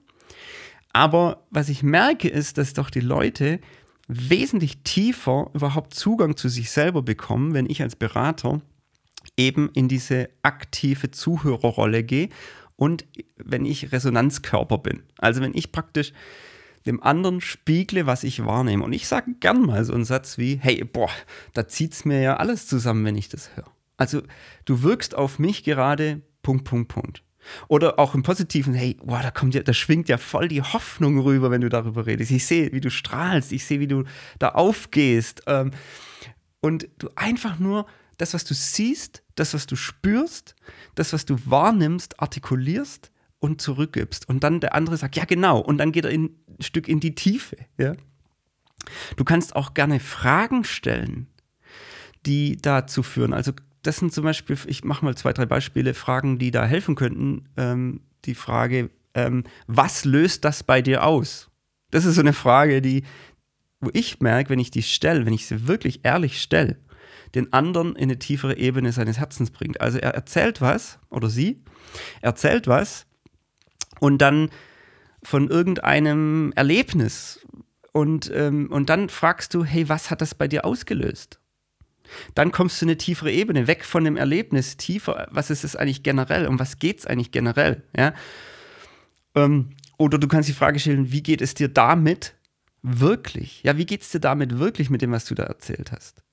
Aber 0.93 1.43
was 1.51 1.67
ich 1.67 1.83
merke, 1.83 2.29
ist, 2.29 2.57
dass 2.57 2.73
doch 2.73 2.89
die 2.89 3.01
Leute 3.01 3.59
wesentlich 4.07 4.81
tiefer 4.83 5.51
überhaupt 5.53 5.93
Zugang 5.93 6.37
zu 6.37 6.47
sich 6.47 6.71
selber 6.71 7.01
bekommen, 7.01 7.53
wenn 7.53 7.69
ich 7.69 7.81
als 7.81 7.95
Berater 7.95 8.61
eben 9.37 9.69
in 9.73 9.89
diese 9.89 10.29
aktive 10.43 11.11
Zuhörerrolle 11.11 12.03
gehe 12.03 12.29
und 12.77 13.05
wenn 13.35 13.65
ich 13.65 13.91
Resonanzkörper 13.91 14.77
bin. 14.77 15.03
Also 15.17 15.41
wenn 15.41 15.53
ich 15.53 15.73
praktisch 15.73 16.13
dem 16.85 17.01
anderen 17.03 17.41
spiegle, 17.41 18.05
was 18.05 18.23
ich 18.23 18.45
wahrnehme. 18.45 18.83
Und 18.83 18.93
ich 18.93 19.07
sage 19.07 19.33
gern 19.39 19.61
mal 19.61 19.83
so 19.85 19.93
einen 19.93 20.05
Satz 20.05 20.37
wie, 20.37 20.59
hey, 20.61 20.83
boah, 20.83 21.09
da 21.53 21.67
zieht 21.67 21.93
es 21.93 22.05
mir 22.05 22.21
ja 22.21 22.37
alles 22.37 22.67
zusammen, 22.67 23.05
wenn 23.05 23.15
ich 23.15 23.29
das 23.29 23.55
höre. 23.55 23.71
Also 23.97 24.21
du 24.65 24.81
wirkst 24.83 25.15
auf 25.15 25.39
mich 25.39 25.63
gerade, 25.63 26.21
Punkt, 26.41 26.63
Punkt, 26.63 26.87
Punkt. 26.87 27.23
Oder 27.67 27.99
auch 27.99 28.15
im 28.15 28.23
Positiven, 28.23 28.73
hey, 28.73 28.97
boah, 29.03 29.21
da 29.21 29.31
kommt 29.31 29.55
ja, 29.55 29.63
da 29.63 29.73
schwingt 29.73 30.09
ja 30.09 30.17
voll 30.17 30.47
die 30.47 30.61
Hoffnung 30.61 31.19
rüber, 31.19 31.51
wenn 31.51 31.61
du 31.61 31.69
darüber 31.69 32.05
redest. 32.05 32.31
Ich 32.31 32.45
sehe, 32.45 32.71
wie 32.71 32.81
du 32.81 32.89
strahlst, 32.89 33.51
ich 33.51 33.65
sehe, 33.65 33.79
wie 33.79 33.87
du 33.87 34.03
da 34.39 34.49
aufgehst. 34.49 35.43
Ähm, 35.47 35.71
und 36.61 36.87
du 36.97 37.09
einfach 37.15 37.59
nur 37.59 37.85
das, 38.17 38.33
was 38.33 38.43
du 38.43 38.53
siehst, 38.53 39.23
das, 39.35 39.53
was 39.53 39.65
du 39.65 39.75
spürst, 39.75 40.55
das, 40.95 41.13
was 41.13 41.25
du 41.25 41.37
wahrnimmst, 41.45 42.19
artikulierst 42.19 43.11
und 43.39 43.62
zurückgibst. 43.62 44.28
Und 44.28 44.43
dann 44.43 44.60
der 44.60 44.75
andere 44.75 44.97
sagt, 44.97 45.15
ja 45.15 45.25
genau, 45.25 45.60
und 45.60 45.78
dann 45.78 45.91
geht 45.91 46.06
er 46.06 46.12
in, 46.12 46.36
ein 46.47 46.62
Stück 46.62 46.88
in 46.88 46.99
die 46.99 47.15
Tiefe. 47.15 47.58
Ja? 47.78 47.93
Du 49.15 49.23
kannst 49.23 49.56
auch 49.56 49.73
gerne 49.73 49.99
Fragen 49.99 50.63
stellen, 50.63 51.28
die 52.25 52.58
dazu 52.58 53.04
führen. 53.04 53.34
Also 53.34 53.54
das 53.82 53.97
sind 53.97 54.13
zum 54.13 54.25
Beispiel, 54.25 54.58
ich 54.67 54.84
mache 54.84 55.06
mal 55.06 55.15
zwei, 55.15 55.34
drei 55.34 55.45
Beispiele, 55.45 55.93
Fragen, 55.93 56.38
die 56.38 56.52
da 56.52 56.65
helfen 56.65 56.95
könnten. 56.95 57.47
Ähm, 57.56 58.02
die 58.25 58.36
Frage, 58.36 58.89
ähm, 59.13 59.43
was 59.67 60.06
löst 60.06 60.43
das 60.45 60.63
bei 60.63 60.82
dir 60.82 61.06
aus? 61.06 61.49
Das 61.91 62.06
ist 62.06 62.15
so 62.15 62.21
eine 62.21 62.34
Frage, 62.34 62.82
die, 62.82 63.04
wo 63.80 63.89
ich 63.93 64.19
merke, 64.19 64.49
wenn 64.49 64.60
ich 64.60 64.71
die 64.71 64.84
stelle, 64.84 65.25
wenn 65.25 65.34
ich 65.34 65.47
sie 65.47 65.67
wirklich 65.67 66.02
ehrlich 66.04 66.41
stelle, 66.41 66.78
den 67.36 67.54
anderen 67.54 67.95
in 67.95 68.04
eine 68.04 68.19
tiefere 68.19 68.58
Ebene 68.58 68.91
seines 68.91 69.17
Herzens 69.17 69.52
bringt. 69.52 69.80
Also 69.82 69.97
er 69.97 70.13
erzählt 70.13 70.62
was, 70.62 70.99
oder 71.10 71.30
sie 71.30 71.63
erzählt 72.21 72.67
was, 72.67 73.06
und 73.99 74.19
dann 74.19 74.49
von 75.23 75.49
irgendeinem 75.49 76.53
Erlebnis. 76.55 77.39
Und, 77.91 78.31
ähm, 78.33 78.71
und 78.71 78.89
dann 78.89 79.09
fragst 79.09 79.53
du, 79.53 79.63
hey, 79.63 79.89
was 79.89 80.12
hat 80.12 80.21
das 80.21 80.35
bei 80.35 80.47
dir 80.47 80.65
ausgelöst? 80.65 81.39
Dann 82.33 82.51
kommst 82.51 82.81
du 82.81 82.85
in 82.85 82.89
eine 82.89 82.97
tiefere 82.97 83.31
Ebene, 83.31 83.67
weg 83.67 83.85
von 83.85 84.03
dem 84.03 84.17
Erlebnis, 84.17 84.77
tiefer, 84.77 85.27
was 85.31 85.49
ist 85.49 85.63
es 85.63 85.75
eigentlich 85.75 86.03
generell, 86.03 86.47
um 86.47 86.59
was 86.59 86.79
geht 86.79 86.99
es 86.99 87.05
eigentlich 87.05 87.31
generell? 87.31 87.83
Ja? 87.95 88.13
Ähm, 89.35 89.71
oder 89.97 90.17
du 90.17 90.27
kannst 90.27 90.49
die 90.49 90.53
Frage 90.53 90.79
stellen, 90.79 91.12
wie 91.12 91.21
geht 91.21 91.41
es 91.41 91.53
dir 91.53 91.67
damit 91.67 92.35
wirklich? 92.81 93.62
Ja, 93.63 93.77
wie 93.77 93.85
geht 93.85 94.01
es 94.01 94.09
dir 94.09 94.19
damit 94.19 94.57
wirklich 94.57 94.89
mit 94.89 95.01
dem, 95.01 95.12
was 95.12 95.25
du 95.25 95.35
da 95.35 95.43
erzählt 95.43 95.91
hast? 95.91 96.23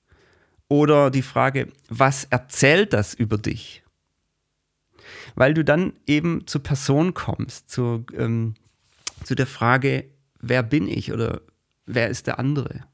Oder 0.69 1.11
die 1.11 1.21
Frage, 1.21 1.67
was 1.89 2.25
erzählt 2.25 2.93
das 2.93 3.13
über 3.13 3.37
dich? 3.37 3.83
Weil 5.35 5.53
du 5.53 5.63
dann 5.63 5.93
eben 6.05 6.47
zur 6.47 6.63
Person 6.63 7.13
kommst, 7.13 7.69
zu, 7.69 8.05
ähm, 8.13 8.55
zu 9.23 9.35
der 9.35 9.47
Frage, 9.47 10.09
wer 10.39 10.63
bin 10.63 10.87
ich 10.87 11.11
oder 11.11 11.41
wer 11.85 12.09
ist 12.09 12.27
der 12.27 12.39
andere? 12.39 12.85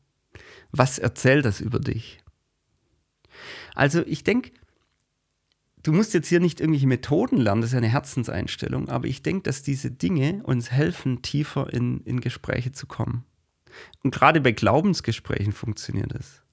Was 0.71 0.99
erzählt 0.99 1.45
das 1.45 1.61
über 1.61 1.79
dich? 1.79 2.23
Also 3.75 4.03
ich 4.05 4.23
denke, 4.23 4.51
du 5.83 5.91
musst 5.91 6.13
jetzt 6.13 6.29
hier 6.29 6.39
nicht 6.39 6.59
irgendwelche 6.59 6.87
Methoden 6.87 7.37
lernen, 7.37 7.61
das 7.61 7.69
ist 7.69 7.73
ja 7.73 7.79
eine 7.79 7.89
Herzenseinstellung, 7.89 8.89
aber 8.89 9.07
ich 9.07 9.21
denke, 9.21 9.43
dass 9.43 9.63
diese 9.63 9.91
Dinge 9.91 10.41
uns 10.43 10.71
helfen, 10.71 11.21
tiefer 11.21 11.71
in, 11.71 12.01
in 12.01 12.21
Gespräche 12.21 12.71
zu 12.71 12.87
kommen. 12.87 13.25
Und 14.03 14.13
gerade 14.13 14.41
bei 14.41 14.51
Glaubensgesprächen 14.51 15.51
funktioniert 15.51 16.13
das. 16.13 16.43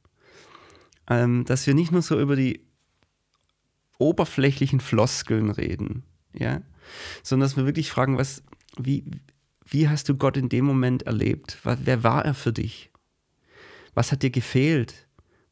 Ähm, 1.09 1.45
dass 1.45 1.67
wir 1.67 1.75
nicht 1.75 1.93
nur 1.93 2.03
so 2.03 2.19
über 2.21 2.37
die 2.37 2.65
oberflächlichen 4.01 4.81
Floskeln 4.81 5.51
reden, 5.51 6.05
ja, 6.33 6.63
sondern 7.23 7.49
dass 7.49 7.57
wir 7.57 7.67
wirklich 7.67 7.91
fragen, 7.91 8.19
was, 8.19 8.43
wie, 8.77 9.05
wie 9.67 9.89
hast 9.89 10.09
du 10.09 10.17
Gott 10.17 10.37
in 10.37 10.49
dem 10.49 10.65
Moment 10.65 11.03
erlebt? 11.03 11.59
Wer 11.63 12.03
war 12.03 12.25
er 12.25 12.35
für 12.35 12.53
dich? 12.53 12.91
Was 13.95 14.13
hat 14.13 14.23
dir 14.23 14.31
gefehlt? 14.31 15.07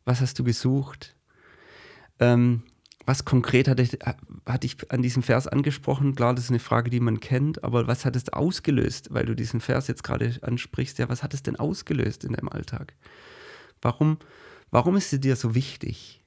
Was 0.04 0.20
hast 0.20 0.38
du 0.38 0.44
gesucht? 0.44 1.16
Ähm, 2.18 2.62
was 3.08 3.24
konkret 3.24 3.68
hat, 3.68 3.80
ich, 3.80 3.96
hat 4.44 4.62
dich 4.64 4.90
an 4.90 5.02
diesem 5.02 5.22
Vers 5.22 5.46
angesprochen? 5.46 6.14
Klar, 6.14 6.34
das 6.34 6.44
ist 6.44 6.50
eine 6.50 6.58
Frage, 6.58 6.90
die 6.90 7.00
man 7.00 7.20
kennt, 7.20 7.64
aber 7.64 7.87
was 7.87 8.04
hat 8.04 8.16
es 8.16 8.28
ausgelöst, 8.28 9.14
weil 9.14 9.24
du 9.24 9.34
diesen 9.34 9.61
Vers 9.61 9.88
jetzt 9.88 10.04
gerade 10.04 10.38
ansprichst? 10.42 10.98
Ja, 10.98 11.08
was 11.08 11.22
hat 11.22 11.32
es 11.32 11.42
denn 11.42 11.56
ausgelöst 11.56 12.24
in 12.24 12.34
deinem 12.34 12.50
Alltag? 12.50 12.94
Warum, 13.80 14.18
warum 14.70 14.96
ist 14.96 15.12
es 15.12 15.20
dir 15.20 15.37
so 15.37 15.54
wichtig? 15.54 16.22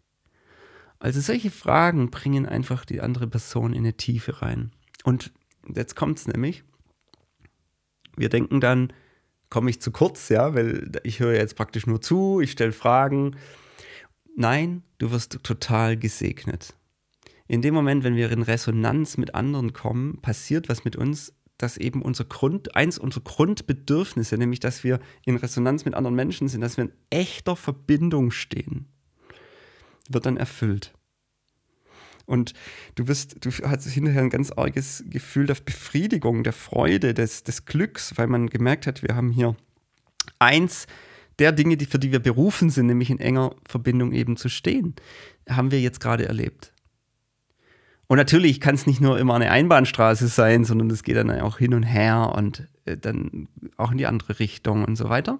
Also 1.01 1.19
solche 1.19 1.49
Fragen 1.49 2.11
bringen 2.11 2.45
einfach 2.45 2.85
die 2.85 3.01
andere 3.01 3.25
Person 3.25 3.73
in 3.73 3.79
eine 3.79 3.97
Tiefe 3.97 4.43
rein. 4.43 4.71
Und 5.03 5.31
jetzt 5.73 5.95
kommt 5.95 6.19
es 6.19 6.27
nämlich. 6.27 6.63
Wir 8.15 8.29
denken 8.29 8.61
dann, 8.61 8.93
komme 9.49 9.71
ich 9.71 9.81
zu 9.81 9.89
kurz, 9.89 10.29
ja, 10.29 10.53
weil 10.53 10.91
ich 11.03 11.19
höre 11.19 11.33
jetzt 11.33 11.55
praktisch 11.55 11.87
nur 11.87 12.01
zu, 12.01 12.39
ich 12.39 12.51
stelle 12.51 12.71
Fragen. 12.71 13.35
Nein, 14.37 14.83
du 14.99 15.09
wirst 15.09 15.39
total 15.41 15.97
gesegnet. 15.97 16.75
In 17.47 17.63
dem 17.63 17.73
Moment, 17.73 18.03
wenn 18.03 18.15
wir 18.15 18.31
in 18.31 18.43
Resonanz 18.43 19.17
mit 19.17 19.33
anderen 19.33 19.73
kommen, 19.73 20.21
passiert 20.21 20.69
was 20.69 20.85
mit 20.85 20.95
uns, 20.95 21.33
dass 21.57 21.77
eben 21.77 22.03
unser 22.03 22.25
Grund, 22.25 22.75
eins 22.75 22.99
unserer 22.99 23.23
Grundbedürfnisse, 23.23 24.37
nämlich 24.37 24.59
dass 24.59 24.83
wir 24.83 24.99
in 25.25 25.35
Resonanz 25.35 25.83
mit 25.83 25.95
anderen 25.95 26.15
Menschen 26.15 26.47
sind, 26.47 26.61
dass 26.61 26.77
wir 26.77 26.85
in 26.85 26.93
echter 27.09 27.55
Verbindung 27.55 28.29
stehen 28.29 28.87
wird 30.09 30.25
dann 30.25 30.37
erfüllt. 30.37 30.93
Und 32.25 32.53
du 32.95 33.07
wirst, 33.07 33.43
du 33.45 33.51
hast 33.67 33.87
hinterher 33.87 34.21
ein 34.21 34.29
ganz 34.29 34.51
arges 34.51 35.03
Gefühl 35.09 35.47
der 35.47 35.55
Befriedigung, 35.55 36.43
der 36.43 36.53
Freude, 36.53 37.13
des, 37.13 37.43
des 37.43 37.65
Glücks, 37.65 38.17
weil 38.17 38.27
man 38.27 38.47
gemerkt 38.47 38.87
hat, 38.87 39.03
wir 39.03 39.15
haben 39.15 39.31
hier 39.31 39.55
eins 40.39 40.87
der 41.39 41.51
Dinge, 41.51 41.77
die, 41.77 41.85
für 41.85 41.99
die 41.99 42.11
wir 42.11 42.19
berufen 42.19 42.69
sind, 42.69 42.87
nämlich 42.87 43.09
in 43.09 43.19
enger 43.19 43.55
Verbindung 43.67 44.11
eben 44.13 44.37
zu 44.37 44.47
stehen, 44.47 44.95
haben 45.49 45.71
wir 45.71 45.81
jetzt 45.81 45.99
gerade 45.99 46.25
erlebt. 46.27 46.71
Und 48.07 48.17
natürlich 48.17 48.59
kann 48.59 48.75
es 48.75 48.87
nicht 48.87 49.01
nur 49.01 49.17
immer 49.17 49.35
eine 49.35 49.51
Einbahnstraße 49.51 50.27
sein, 50.27 50.65
sondern 50.65 50.91
es 50.91 51.03
geht 51.03 51.15
dann 51.15 51.31
auch 51.39 51.57
hin 51.57 51.73
und 51.73 51.83
her 51.83 52.33
und 52.35 52.67
äh, 52.85 52.97
dann 52.97 53.47
auch 53.77 53.91
in 53.91 53.97
die 53.97 54.05
andere 54.05 54.39
Richtung 54.39 54.83
und 54.83 54.97
so 54.97 55.09
weiter. 55.09 55.39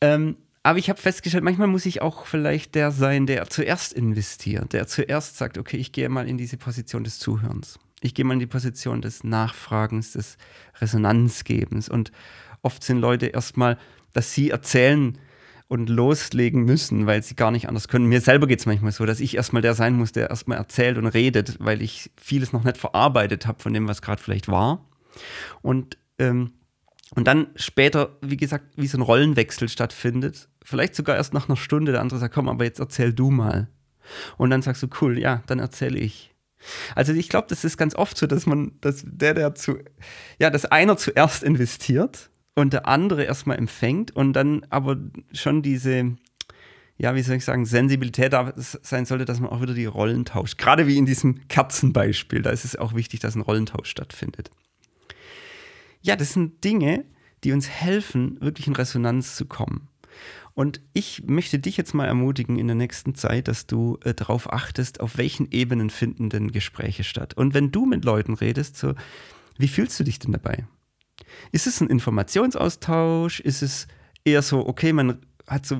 Ähm, 0.00 0.36
aber 0.66 0.80
ich 0.80 0.90
habe 0.90 1.00
festgestellt, 1.00 1.44
manchmal 1.44 1.68
muss 1.68 1.86
ich 1.86 2.02
auch 2.02 2.26
vielleicht 2.26 2.74
der 2.74 2.90
sein, 2.90 3.26
der 3.26 3.48
zuerst 3.48 3.92
investiert, 3.92 4.72
der 4.72 4.88
zuerst 4.88 5.36
sagt, 5.36 5.58
okay, 5.58 5.76
ich 5.76 5.92
gehe 5.92 6.08
mal 6.08 6.28
in 6.28 6.38
diese 6.38 6.56
Position 6.56 7.04
des 7.04 7.20
Zuhörens. 7.20 7.78
Ich 8.00 8.14
gehe 8.14 8.24
mal 8.24 8.32
in 8.34 8.40
die 8.40 8.48
Position 8.48 9.00
des 9.00 9.22
Nachfragens, 9.22 10.14
des 10.14 10.36
Resonanzgebens. 10.80 11.88
Und 11.88 12.10
oft 12.62 12.82
sind 12.82 12.98
Leute 12.98 13.26
erstmal, 13.26 13.78
dass 14.12 14.34
sie 14.34 14.50
erzählen 14.50 15.16
und 15.68 15.88
loslegen 15.88 16.64
müssen, 16.64 17.06
weil 17.06 17.22
sie 17.22 17.36
gar 17.36 17.52
nicht 17.52 17.68
anders 17.68 17.86
können. 17.86 18.06
Mir 18.06 18.20
selber 18.20 18.48
geht 18.48 18.58
es 18.58 18.66
manchmal 18.66 18.90
so, 18.90 19.06
dass 19.06 19.20
ich 19.20 19.36
erstmal 19.36 19.62
der 19.62 19.74
sein 19.74 19.94
muss, 19.94 20.10
der 20.10 20.30
erstmal 20.30 20.58
erzählt 20.58 20.98
und 20.98 21.06
redet, 21.06 21.58
weil 21.60 21.80
ich 21.80 22.10
vieles 22.16 22.52
noch 22.52 22.64
nicht 22.64 22.76
verarbeitet 22.76 23.46
habe 23.46 23.62
von 23.62 23.72
dem, 23.72 23.86
was 23.86 24.02
gerade 24.02 24.20
vielleicht 24.20 24.48
war. 24.48 24.84
Und 25.62 25.96
ähm, 26.18 26.50
und 27.14 27.26
dann 27.26 27.48
später, 27.54 28.16
wie 28.20 28.36
gesagt, 28.36 28.66
wie 28.76 28.86
so 28.86 28.98
ein 28.98 29.02
Rollenwechsel 29.02 29.68
stattfindet. 29.68 30.48
Vielleicht 30.62 30.94
sogar 30.94 31.16
erst 31.16 31.34
nach 31.34 31.48
einer 31.48 31.56
Stunde, 31.56 31.92
der 31.92 32.00
andere 32.00 32.18
sagt, 32.18 32.34
komm, 32.34 32.48
aber 32.48 32.64
jetzt 32.64 32.80
erzähl 32.80 33.12
du 33.12 33.30
mal. 33.30 33.68
Und 34.36 34.50
dann 34.50 34.62
sagst 34.62 34.82
du, 34.82 34.88
cool, 35.00 35.18
ja, 35.18 35.42
dann 35.46 35.58
erzähle 35.58 35.98
ich. 35.98 36.34
Also 36.96 37.12
ich 37.12 37.28
glaube, 37.28 37.46
das 37.48 37.64
ist 37.64 37.76
ganz 37.76 37.94
oft 37.94 38.16
so, 38.16 38.26
dass 38.26 38.46
man, 38.46 38.72
dass 38.80 39.04
der, 39.06 39.34
der 39.34 39.54
zu, 39.54 39.78
ja, 40.40 40.50
dass 40.50 40.64
einer 40.64 40.96
zuerst 40.96 41.44
investiert 41.44 42.30
und 42.56 42.72
der 42.72 42.88
andere 42.88 43.24
erstmal 43.24 43.58
empfängt 43.58 44.14
und 44.16 44.32
dann 44.32 44.66
aber 44.70 44.96
schon 45.32 45.62
diese, 45.62 46.16
ja, 46.96 47.14
wie 47.14 47.22
soll 47.22 47.36
ich 47.36 47.44
sagen, 47.44 47.66
Sensibilität 47.66 48.32
da 48.32 48.52
sein 48.56 49.06
sollte, 49.06 49.26
dass 49.26 49.38
man 49.38 49.50
auch 49.50 49.60
wieder 49.60 49.74
die 49.74 49.86
Rollen 49.86 50.24
tauscht. 50.24 50.58
Gerade 50.58 50.88
wie 50.88 50.98
in 50.98 51.06
diesem 51.06 51.46
Kerzenbeispiel, 51.46 52.42
da 52.42 52.50
ist 52.50 52.64
es 52.64 52.74
auch 52.74 52.94
wichtig, 52.94 53.20
dass 53.20 53.36
ein 53.36 53.42
Rollentausch 53.42 53.90
stattfindet 53.90 54.50
ja, 56.06 56.14
das 56.16 56.32
sind 56.32 56.62
Dinge, 56.62 57.04
die 57.42 57.52
uns 57.52 57.68
helfen, 57.68 58.40
wirklich 58.40 58.68
in 58.68 58.76
Resonanz 58.76 59.34
zu 59.34 59.44
kommen. 59.44 59.88
Und 60.54 60.80
ich 60.94 61.24
möchte 61.26 61.58
dich 61.58 61.76
jetzt 61.76 61.94
mal 61.94 62.06
ermutigen 62.06 62.58
in 62.58 62.68
der 62.68 62.76
nächsten 62.76 63.14
Zeit, 63.14 63.48
dass 63.48 63.66
du 63.66 63.98
äh, 64.04 64.14
darauf 64.14 64.50
achtest, 64.50 65.00
auf 65.00 65.18
welchen 65.18 65.50
Ebenen 65.50 65.90
finden 65.90 66.30
denn 66.30 66.52
Gespräche 66.52 67.04
statt. 67.04 67.34
Und 67.34 67.52
wenn 67.52 67.72
du 67.72 67.84
mit 67.84 68.04
Leuten 68.04 68.34
redest, 68.34 68.76
so, 68.78 68.94
wie 69.58 69.68
fühlst 69.68 69.98
du 70.00 70.04
dich 70.04 70.18
denn 70.18 70.32
dabei? 70.32 70.64
Ist 71.52 71.66
es 71.66 71.80
ein 71.80 71.90
Informationsaustausch? 71.90 73.40
Ist 73.40 73.62
es 73.62 73.88
eher 74.24 74.42
so, 74.42 74.66
okay, 74.66 74.92
man 74.92 75.18
hat 75.46 75.66
so, 75.66 75.78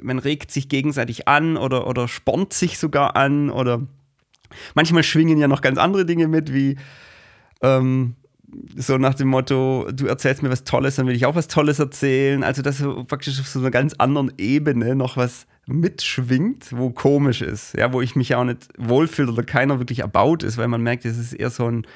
man 0.00 0.18
regt 0.18 0.50
sich 0.50 0.68
gegenseitig 0.68 1.28
an 1.28 1.56
oder, 1.56 1.86
oder 1.86 2.08
spornt 2.08 2.52
sich 2.52 2.78
sogar 2.78 3.16
an 3.16 3.50
oder 3.50 3.86
manchmal 4.74 5.02
schwingen 5.02 5.38
ja 5.38 5.48
noch 5.48 5.60
ganz 5.60 5.78
andere 5.78 6.06
Dinge 6.06 6.28
mit, 6.28 6.54
wie 6.54 6.76
ähm, 7.62 8.16
so 8.76 8.96
nach 8.96 9.14
dem 9.14 9.28
Motto, 9.28 9.88
du 9.92 10.06
erzählst 10.06 10.42
mir 10.42 10.50
was 10.50 10.64
Tolles, 10.64 10.96
dann 10.96 11.06
will 11.06 11.14
ich 11.14 11.26
auch 11.26 11.34
was 11.34 11.48
Tolles 11.48 11.78
erzählen. 11.78 12.42
Also, 12.42 12.62
dass 12.62 12.82
praktisch 13.06 13.40
auf 13.40 13.48
so 13.48 13.58
einer 13.58 13.70
ganz 13.70 13.94
anderen 13.94 14.32
Ebene 14.38 14.94
noch 14.94 15.16
was 15.16 15.46
mitschwingt, 15.66 16.76
wo 16.76 16.90
komisch 16.90 17.42
ist, 17.42 17.76
ja, 17.76 17.92
wo 17.92 18.00
ich 18.00 18.16
mich 18.16 18.30
ja 18.30 18.38
auch 18.38 18.44
nicht 18.44 18.68
wohlfühle 18.78 19.32
oder 19.32 19.42
keiner 19.42 19.78
wirklich 19.78 20.00
erbaut 20.00 20.42
ist, 20.42 20.56
weil 20.56 20.68
man 20.68 20.82
merkt, 20.82 21.04
es 21.04 21.18
ist 21.18 21.34
eher 21.34 21.50
so 21.50 21.70
ein, 21.70 21.86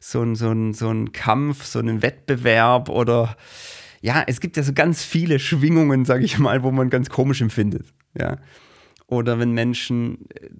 so 0.00 0.22
ein, 0.22 0.34
so 0.34 0.50
ein, 0.50 0.74
so 0.74 0.90
ein 0.90 1.12
Kampf, 1.12 1.64
so 1.64 1.78
ein 1.78 2.02
Wettbewerb 2.02 2.88
oder 2.88 3.36
ja, 4.00 4.24
es 4.26 4.40
gibt 4.40 4.56
ja 4.56 4.62
so 4.62 4.72
ganz 4.72 5.04
viele 5.04 5.38
Schwingungen, 5.38 6.04
sage 6.04 6.24
ich 6.24 6.38
mal, 6.38 6.62
wo 6.62 6.72
man 6.72 6.90
ganz 6.90 7.08
komisch 7.08 7.40
empfindet, 7.40 7.86
ja. 8.18 8.38
Oder 9.06 9.38
wenn 9.38 9.52
Menschen, 9.52 10.18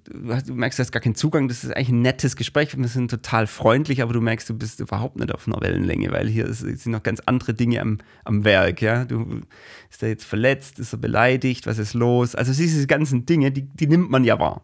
du 0.09 0.53
merkst, 0.53 0.79
du 0.79 0.81
hast 0.81 0.91
gar 0.91 1.01
keinen 1.01 1.15
Zugang, 1.15 1.47
das 1.47 1.63
ist 1.63 1.75
eigentlich 1.75 1.89
ein 1.89 2.01
nettes 2.01 2.35
Gespräch, 2.35 2.77
wir 2.77 2.87
sind 2.87 3.11
total 3.11 3.47
freundlich, 3.47 4.01
aber 4.01 4.13
du 4.13 4.21
merkst, 4.21 4.49
du 4.49 4.57
bist 4.57 4.79
überhaupt 4.79 5.17
nicht 5.17 5.33
auf 5.33 5.47
einer 5.47 5.61
Wellenlänge, 5.61 6.11
weil 6.11 6.27
hier 6.27 6.51
sind 6.53 6.87
noch 6.87 7.03
ganz 7.03 7.19
andere 7.25 7.53
Dinge 7.53 7.81
am, 7.81 7.99
am 8.25 8.43
Werk, 8.43 8.81
ja. 8.81 9.05
Du, 9.05 9.41
ist 9.89 10.01
er 10.01 10.09
jetzt 10.09 10.25
verletzt, 10.25 10.79
ist 10.79 10.93
er 10.93 10.99
beleidigt, 10.99 11.67
was 11.67 11.77
ist 11.77 11.93
los? 11.93 12.35
Also 12.35 12.53
diese 12.53 12.87
ganzen 12.87 13.25
Dinge, 13.25 13.51
die, 13.51 13.63
die 13.63 13.87
nimmt 13.87 14.09
man 14.09 14.23
ja 14.23 14.39
wahr. 14.39 14.63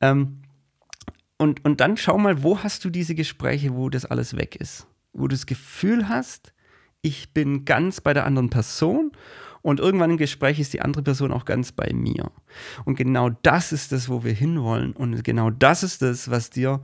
Ähm, 0.00 0.42
und, 1.38 1.64
und 1.64 1.80
dann 1.80 1.96
schau 1.96 2.18
mal, 2.18 2.42
wo 2.42 2.62
hast 2.62 2.84
du 2.84 2.90
diese 2.90 3.14
Gespräche, 3.14 3.74
wo 3.74 3.88
das 3.88 4.04
alles 4.04 4.36
weg 4.36 4.56
ist? 4.56 4.86
Wo 5.12 5.28
du 5.28 5.36
das 5.36 5.46
Gefühl 5.46 6.08
hast, 6.08 6.52
ich 7.02 7.32
bin 7.32 7.64
ganz 7.64 8.00
bei 8.00 8.14
der 8.14 8.24
anderen 8.24 8.50
Person 8.50 9.12
und 9.66 9.80
irgendwann 9.80 10.12
im 10.12 10.16
Gespräch 10.16 10.60
ist 10.60 10.74
die 10.74 10.80
andere 10.80 11.02
Person 11.02 11.32
auch 11.32 11.44
ganz 11.44 11.72
bei 11.72 11.92
mir. 11.92 12.30
Und 12.84 12.94
genau 12.94 13.30
das 13.42 13.72
ist 13.72 13.90
das, 13.90 14.08
wo 14.08 14.22
wir 14.22 14.32
hinwollen. 14.32 14.92
Und 14.92 15.24
genau 15.24 15.50
das 15.50 15.82
ist 15.82 16.02
das, 16.02 16.30
was 16.30 16.50
dir 16.50 16.82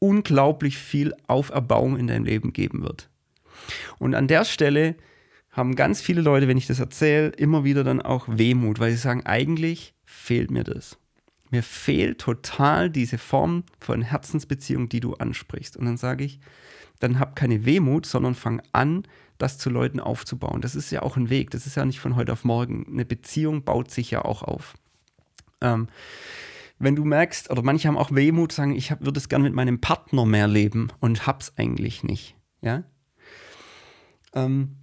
unglaublich 0.00 0.76
viel 0.76 1.14
Auferbauung 1.28 1.96
in 1.96 2.08
deinem 2.08 2.26
Leben 2.26 2.52
geben 2.52 2.82
wird. 2.82 3.08
Und 3.98 4.14
an 4.14 4.28
der 4.28 4.44
Stelle 4.44 4.96
haben 5.50 5.76
ganz 5.76 6.02
viele 6.02 6.20
Leute, 6.20 6.46
wenn 6.46 6.58
ich 6.58 6.66
das 6.66 6.78
erzähle, 6.78 7.28
immer 7.28 7.64
wieder 7.64 7.84
dann 7.84 8.02
auch 8.02 8.26
Wehmut, 8.28 8.80
weil 8.80 8.90
sie 8.90 8.98
sagen, 8.98 9.24
eigentlich 9.24 9.94
fehlt 10.04 10.50
mir 10.50 10.64
das. 10.64 10.98
Mir 11.50 11.62
fehlt 11.62 12.18
total 12.18 12.90
diese 12.90 13.16
Form 13.16 13.64
von 13.78 14.02
Herzensbeziehung, 14.02 14.90
die 14.90 15.00
du 15.00 15.14
ansprichst. 15.14 15.74
Und 15.74 15.86
dann 15.86 15.96
sage 15.96 16.24
ich, 16.24 16.38
dann 16.98 17.18
hab 17.18 17.34
keine 17.34 17.64
Wehmut, 17.64 18.04
sondern 18.04 18.34
fang 18.34 18.60
an, 18.72 19.04
das 19.42 19.58
zu 19.58 19.70
Leuten 19.70 20.00
aufzubauen. 20.00 20.60
Das 20.60 20.74
ist 20.74 20.90
ja 20.90 21.02
auch 21.02 21.16
ein 21.16 21.30
Weg, 21.30 21.50
das 21.50 21.66
ist 21.66 21.76
ja 21.76 21.84
nicht 21.84 22.00
von 22.00 22.16
heute 22.16 22.32
auf 22.32 22.44
morgen. 22.44 22.86
Eine 22.88 23.04
Beziehung 23.04 23.64
baut 23.64 23.90
sich 23.90 24.10
ja 24.10 24.24
auch 24.24 24.42
auf. 24.42 24.74
Ähm, 25.60 25.88
wenn 26.78 26.96
du 26.96 27.04
merkst, 27.04 27.50
oder 27.50 27.62
manche 27.62 27.88
haben 27.88 27.98
auch 27.98 28.14
Wehmut, 28.14 28.52
sagen, 28.52 28.74
ich 28.74 28.90
würde 29.00 29.18
es 29.18 29.28
gern 29.28 29.42
mit 29.42 29.54
meinem 29.54 29.80
Partner 29.80 30.24
mehr 30.24 30.48
leben 30.48 30.88
und 31.00 31.26
hab's 31.26 31.52
eigentlich 31.56 32.02
nicht, 32.02 32.36
ja, 32.62 32.84
ähm, 34.34 34.76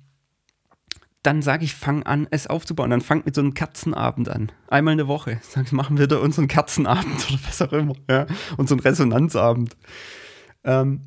dann 1.24 1.42
sage 1.42 1.66
ich, 1.66 1.76
fang 1.76 2.04
an, 2.04 2.26
es 2.32 2.48
aufzubauen. 2.48 2.90
Dann 2.90 3.02
fang 3.02 3.24
mit 3.26 3.36
so 3.36 3.42
einem 3.42 3.54
Kerzenabend 3.54 4.30
an. 4.30 4.50
Einmal 4.70 4.94
in 4.94 4.98
der 4.98 5.10
Woche. 5.10 5.40
Sag, 5.42 5.72
machen 5.74 5.98
wir 5.98 6.08
da 6.08 6.20
unseren 6.20 6.48
Kerzenabend 6.48 7.28
oder 7.30 7.40
was 7.46 7.62
auch 7.62 7.74
immer. 7.74 7.96
Ja? 8.10 8.28
Unseren 8.56 8.80
Resonanzabend. 8.80 9.76
Ähm, 10.64 11.02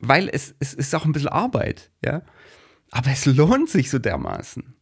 weil 0.00 0.28
es, 0.28 0.56
es 0.58 0.74
ist 0.74 0.92
auch 0.94 1.04
ein 1.04 1.12
bisschen 1.12 1.28
Arbeit. 1.28 1.92
Ja? 2.04 2.22
Aber 2.90 3.10
es 3.10 3.26
lohnt 3.26 3.68
sich 3.68 3.90
so 3.90 3.98
dermaßen. 3.98 4.74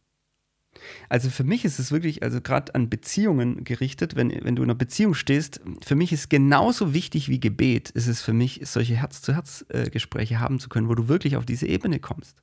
Also 1.09 1.29
für 1.29 1.43
mich 1.43 1.65
ist 1.65 1.79
es 1.79 1.91
wirklich, 1.91 2.23
also 2.23 2.41
gerade 2.41 2.73
an 2.75 2.89
Beziehungen 2.89 3.63
gerichtet, 3.63 4.15
wenn, 4.15 4.29
wenn 4.29 4.55
du 4.55 4.63
in 4.63 4.69
einer 4.69 4.77
Beziehung 4.77 5.13
stehst, 5.13 5.61
für 5.83 5.95
mich 5.95 6.11
ist 6.11 6.29
genauso 6.29 6.93
wichtig 6.93 7.29
wie 7.29 7.39
Gebet, 7.39 7.89
ist 7.89 8.07
es 8.07 8.21
für 8.21 8.33
mich, 8.33 8.61
solche 8.63 8.95
Herz-zu-Herz-Gespräche 8.95 10.39
haben 10.39 10.59
zu 10.59 10.69
können, 10.69 10.87
wo 10.87 10.95
du 10.95 11.07
wirklich 11.07 11.35
auf 11.35 11.45
diese 11.45 11.67
Ebene 11.67 11.99
kommst. 11.99 12.37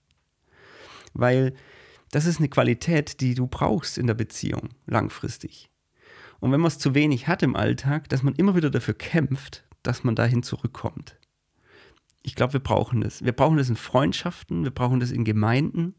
Weil 1.15 1.55
das 2.11 2.27
ist 2.27 2.39
eine 2.39 2.49
Qualität, 2.49 3.21
die 3.21 3.35
du 3.35 3.47
brauchst 3.47 3.99
in 3.99 4.07
der 4.07 4.15
Beziehung 4.15 4.71
langfristig. 4.87 5.71
Und 6.39 6.53
wenn 6.53 6.61
man 6.61 6.69
es 6.69 6.79
zu 6.79 6.95
wenig 6.95 7.29
hat 7.29 7.43
im 7.43 7.57
Alltag, 7.57 8.09
dass 8.09 8.23
man 8.23 8.35
immer 8.35 8.55
wieder 8.55 8.71
dafür 8.71 8.95
kämpft, 8.95 9.65
dass 9.83 10.05
man 10.05 10.15
dahin 10.15 10.43
zurückkommt 10.43 11.16
ich 12.27 12.35
glaube, 12.35 12.55
wir 12.55 12.61
brauchen 12.61 13.03
das. 13.03 13.25
Wir 13.25 13.31
brauchen 13.31 13.57
das 13.57 13.69
in 13.69 13.77
Freundschaften, 13.77 14.65
wir 14.65 14.73
brauchen 14.73 14.99
das 14.99 15.13
in 15.13 15.25
Gemeinden. 15.25 15.95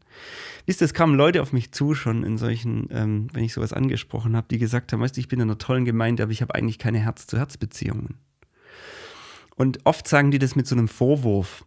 Wisst 0.66 0.82
ihr, 0.82 0.84
es 0.84 0.92
kamen 0.92 1.14
Leute 1.14 1.40
auf 1.40 1.54
mich 1.54 1.72
zu, 1.72 1.94
schon 1.94 2.22
in 2.22 2.36
solchen, 2.36 2.86
ähm, 2.90 3.28
wenn 3.32 3.44
ich 3.44 3.54
sowas 3.54 3.72
angesprochen 3.72 4.36
habe, 4.36 4.46
die 4.50 4.58
gesagt 4.58 4.92
haben, 4.92 5.00
weißt 5.00 5.16
du, 5.16 5.20
ich 5.20 5.28
bin 5.28 5.40
in 5.40 5.48
einer 5.48 5.56
tollen 5.56 5.86
Gemeinde, 5.86 6.22
aber 6.22 6.30
ich 6.30 6.42
habe 6.42 6.54
eigentlich 6.54 6.78
keine 6.78 6.98
Herz-zu-Herz-Beziehungen. 6.98 8.18
Und 9.56 9.78
oft 9.84 10.06
sagen 10.06 10.30
die 10.30 10.38
das 10.38 10.54
mit 10.54 10.66
so 10.66 10.76
einem 10.76 10.86
Vorwurf, 10.86 11.64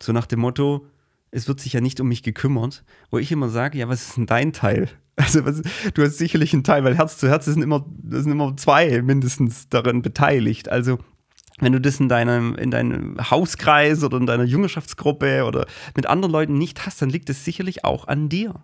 so 0.00 0.12
nach 0.12 0.26
dem 0.26 0.40
Motto, 0.40 0.86
es 1.30 1.46
wird 1.46 1.60
sich 1.60 1.74
ja 1.74 1.82
nicht 1.82 2.00
um 2.00 2.08
mich 2.08 2.22
gekümmert, 2.22 2.84
wo 3.10 3.18
ich 3.18 3.30
immer 3.30 3.50
sage, 3.50 3.76
ja, 3.76 3.88
was 3.90 4.08
ist 4.08 4.16
denn 4.16 4.26
dein 4.26 4.52
Teil? 4.52 4.88
Also 5.20 5.44
was, 5.44 5.62
du 5.94 6.02
hast 6.04 6.16
sicherlich 6.16 6.52
einen 6.52 6.62
Teil, 6.62 6.84
weil 6.84 6.96
Herz 6.96 7.18
zu 7.18 7.28
Herz 7.28 7.46
sind 7.46 7.60
immer, 7.60 7.84
sind 8.08 8.30
immer 8.30 8.56
zwei 8.56 9.02
mindestens 9.02 9.68
daran 9.68 10.00
beteiligt. 10.00 10.68
Also 10.68 11.00
wenn 11.60 11.72
du 11.72 11.80
das 11.80 12.00
in 12.00 12.08
deinem, 12.08 12.54
in 12.54 12.70
deinem 12.70 13.16
Hauskreis 13.30 14.02
oder 14.02 14.18
in 14.18 14.26
deiner 14.26 14.44
Jüngerschaftsgruppe 14.44 15.44
oder 15.44 15.66
mit 15.96 16.06
anderen 16.06 16.32
Leuten 16.32 16.58
nicht 16.58 16.86
hast, 16.86 17.02
dann 17.02 17.10
liegt 17.10 17.30
es 17.30 17.44
sicherlich 17.44 17.84
auch 17.84 18.06
an 18.06 18.28
dir. 18.28 18.54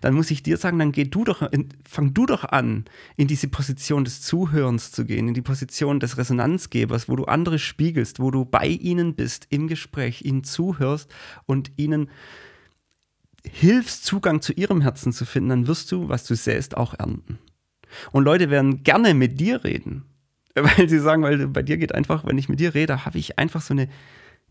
Dann 0.00 0.14
muss 0.14 0.30
ich 0.30 0.42
dir 0.42 0.56
sagen, 0.56 0.78
dann 0.78 0.92
geh 0.92 1.04
du 1.04 1.24
doch, 1.24 1.48
fang 1.88 2.14
du 2.14 2.26
doch 2.26 2.44
an, 2.44 2.84
in 3.16 3.28
diese 3.28 3.48
Position 3.48 4.04
des 4.04 4.22
Zuhörens 4.22 4.90
zu 4.90 5.04
gehen, 5.04 5.28
in 5.28 5.34
die 5.34 5.42
Position 5.42 6.00
des 6.00 6.16
Resonanzgebers, 6.16 7.08
wo 7.08 7.16
du 7.16 7.24
andere 7.24 7.58
spiegelst, 7.58 8.20
wo 8.20 8.30
du 8.30 8.44
bei 8.44 8.66
ihnen 8.66 9.14
bist 9.14 9.46
im 9.50 9.68
Gespräch, 9.68 10.22
ihnen 10.22 10.44
zuhörst 10.44 11.12
und 11.46 11.72
ihnen 11.76 12.10
hilfst, 13.44 14.04
Zugang 14.04 14.42
zu 14.42 14.52
ihrem 14.52 14.80
Herzen 14.80 15.12
zu 15.12 15.24
finden, 15.24 15.50
dann 15.50 15.66
wirst 15.66 15.92
du, 15.92 16.08
was 16.08 16.24
du 16.24 16.34
säst, 16.34 16.76
auch 16.76 16.94
ernten. 16.98 17.38
Und 18.12 18.24
Leute 18.24 18.50
werden 18.50 18.82
gerne 18.82 19.14
mit 19.14 19.40
dir 19.40 19.64
reden, 19.64 20.04
weil 20.54 20.88
sie 20.88 20.98
sagen, 20.98 21.22
weil 21.22 21.46
bei 21.48 21.62
dir 21.62 21.76
geht 21.76 21.94
einfach, 21.94 22.24
wenn 22.24 22.38
ich 22.38 22.48
mit 22.48 22.60
dir 22.60 22.74
rede, 22.74 23.04
habe 23.04 23.18
ich 23.18 23.38
einfach 23.38 23.60
so 23.60 23.74
eine, 23.74 23.88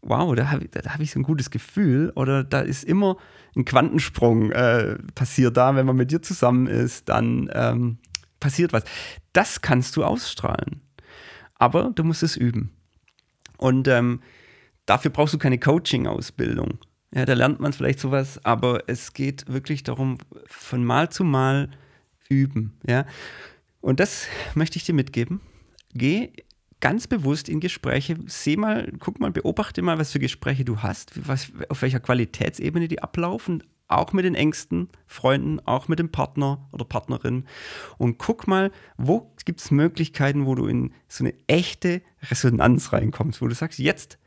wow, 0.01 0.33
da 0.35 0.49
habe 0.51 0.67
hab 0.87 0.99
ich 0.99 1.11
so 1.11 1.19
ein 1.19 1.23
gutes 1.23 1.51
Gefühl 1.51 2.11
oder 2.15 2.43
da 2.43 2.61
ist 2.61 2.83
immer 2.83 3.17
ein 3.55 3.65
Quantensprung 3.65 4.51
äh, 4.51 4.97
passiert 5.15 5.57
da, 5.57 5.75
wenn 5.75 5.85
man 5.85 5.95
mit 5.95 6.11
dir 6.11 6.21
zusammen 6.21 6.67
ist, 6.67 7.09
dann 7.09 7.49
ähm, 7.53 7.97
passiert 8.39 8.73
was. 8.73 8.83
Das 9.33 9.61
kannst 9.61 9.97
du 9.97 10.03
ausstrahlen, 10.03 10.81
aber 11.55 11.91
du 11.93 12.03
musst 12.03 12.23
es 12.23 12.37
üben. 12.37 12.71
Und 13.57 13.87
ähm, 13.87 14.21
dafür 14.85 15.11
brauchst 15.11 15.33
du 15.33 15.37
keine 15.37 15.59
Coaching-Ausbildung. 15.59 16.79
Ja, 17.13 17.25
da 17.25 17.33
lernt 17.33 17.59
man 17.59 17.73
vielleicht 17.73 17.99
sowas, 17.99 18.43
aber 18.45 18.83
es 18.87 19.13
geht 19.13 19.51
wirklich 19.51 19.83
darum, 19.83 20.19
von 20.45 20.83
Mal 20.83 21.09
zu 21.09 21.23
Mal 21.23 21.71
üben. 22.29 22.77
Ja? 22.87 23.05
Und 23.81 23.99
das 23.99 24.27
möchte 24.53 24.77
ich 24.77 24.85
dir 24.85 24.93
mitgeben. 24.93 25.41
Geh 25.93 26.31
ganz 26.79 27.07
bewusst 27.07 27.49
in 27.49 27.59
Gespräche, 27.59 28.15
seh 28.27 28.55
mal, 28.55 28.91
guck 28.99 29.19
mal, 29.19 29.31
beobachte 29.31 29.81
mal, 29.81 29.99
was 29.99 30.11
für 30.11 30.19
Gespräche 30.19 30.63
du 30.63 30.81
hast, 30.81 31.27
was, 31.27 31.51
auf 31.67 31.81
welcher 31.81 31.99
Qualitätsebene 31.99 32.87
die 32.87 33.01
ablaufen, 33.01 33.63
auch 33.89 34.13
mit 34.13 34.23
den 34.23 34.35
engsten 34.35 34.87
Freunden, 35.07 35.59
auch 35.65 35.87
mit 35.87 35.99
dem 35.99 36.11
Partner 36.11 36.69
oder 36.71 36.85
Partnerin. 36.85 37.45
Und 37.97 38.17
guck 38.17 38.47
mal, 38.47 38.71
wo 38.97 39.33
gibt 39.45 39.59
es 39.59 39.71
Möglichkeiten, 39.71 40.45
wo 40.45 40.55
du 40.55 40.67
in 40.67 40.93
so 41.07 41.23
eine 41.23 41.33
echte 41.47 42.01
Resonanz 42.29 42.93
reinkommst, 42.93 43.41
wo 43.41 43.47
du 43.47 43.55
sagst, 43.55 43.79
jetzt 43.79 44.19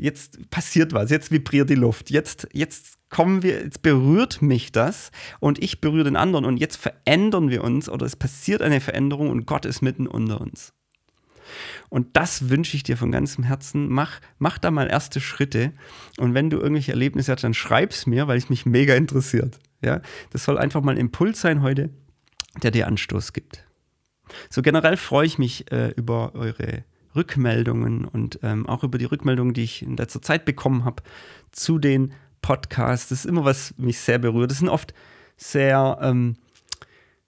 jetzt 0.00 0.50
passiert 0.50 0.94
was, 0.94 1.10
jetzt 1.10 1.30
vibriert 1.30 1.68
die 1.68 1.74
Luft, 1.74 2.10
jetzt, 2.10 2.48
jetzt 2.52 2.94
kommen 3.10 3.42
wir, 3.42 3.62
jetzt 3.64 3.82
berührt 3.82 4.40
mich 4.40 4.72
das 4.72 5.10
und 5.40 5.62
ich 5.62 5.82
berühre 5.82 6.04
den 6.04 6.16
anderen 6.16 6.46
und 6.46 6.56
jetzt 6.56 6.76
verändern 6.76 7.50
wir 7.50 7.62
uns 7.62 7.88
oder 7.88 8.06
es 8.06 8.16
passiert 8.16 8.62
eine 8.62 8.80
Veränderung 8.80 9.28
und 9.28 9.44
Gott 9.44 9.66
ist 9.66 9.82
mitten 9.82 10.06
unter 10.06 10.40
uns. 10.40 10.72
Und 11.88 12.16
das 12.16 12.48
wünsche 12.48 12.76
ich 12.76 12.82
dir 12.82 12.96
von 12.96 13.12
ganzem 13.12 13.44
Herzen. 13.44 13.88
Mach, 13.88 14.20
mach 14.38 14.58
da 14.58 14.70
mal 14.70 14.88
erste 14.88 15.20
Schritte. 15.20 15.72
Und 16.18 16.34
wenn 16.34 16.50
du 16.50 16.58
irgendwelche 16.58 16.92
Erlebnisse 16.92 17.32
hast, 17.32 17.44
dann 17.44 17.54
schreib 17.54 17.90
es 17.90 18.06
mir, 18.06 18.28
weil 18.28 18.38
es 18.38 18.48
mich 18.48 18.66
mega 18.66 18.94
interessiert. 18.94 19.58
Ja, 19.82 20.00
das 20.30 20.44
soll 20.44 20.58
einfach 20.58 20.82
mal 20.82 20.92
ein 20.92 20.98
Impuls 20.98 21.40
sein 21.40 21.62
heute, 21.62 21.90
der 22.62 22.70
dir 22.70 22.86
Anstoß 22.86 23.32
gibt. 23.32 23.64
So 24.48 24.62
generell 24.62 24.96
freue 24.96 25.26
ich 25.26 25.38
mich 25.38 25.70
äh, 25.72 25.90
über 25.96 26.34
eure 26.34 26.84
Rückmeldungen 27.16 28.04
und 28.04 28.38
ähm, 28.42 28.66
auch 28.68 28.84
über 28.84 28.98
die 28.98 29.04
Rückmeldungen, 29.04 29.54
die 29.54 29.64
ich 29.64 29.82
in 29.82 29.96
letzter 29.96 30.22
Zeit 30.22 30.44
bekommen 30.44 30.84
habe 30.84 31.02
zu 31.50 31.78
den 31.78 32.12
Podcasts. 32.42 33.08
Das 33.08 33.20
ist 33.20 33.24
immer 33.26 33.44
was 33.44 33.74
mich 33.78 33.98
sehr 33.98 34.18
berührt. 34.18 34.50
Das 34.50 34.58
sind 34.58 34.68
oft 34.68 34.94
sehr 35.36 35.98
ähm, 36.02 36.36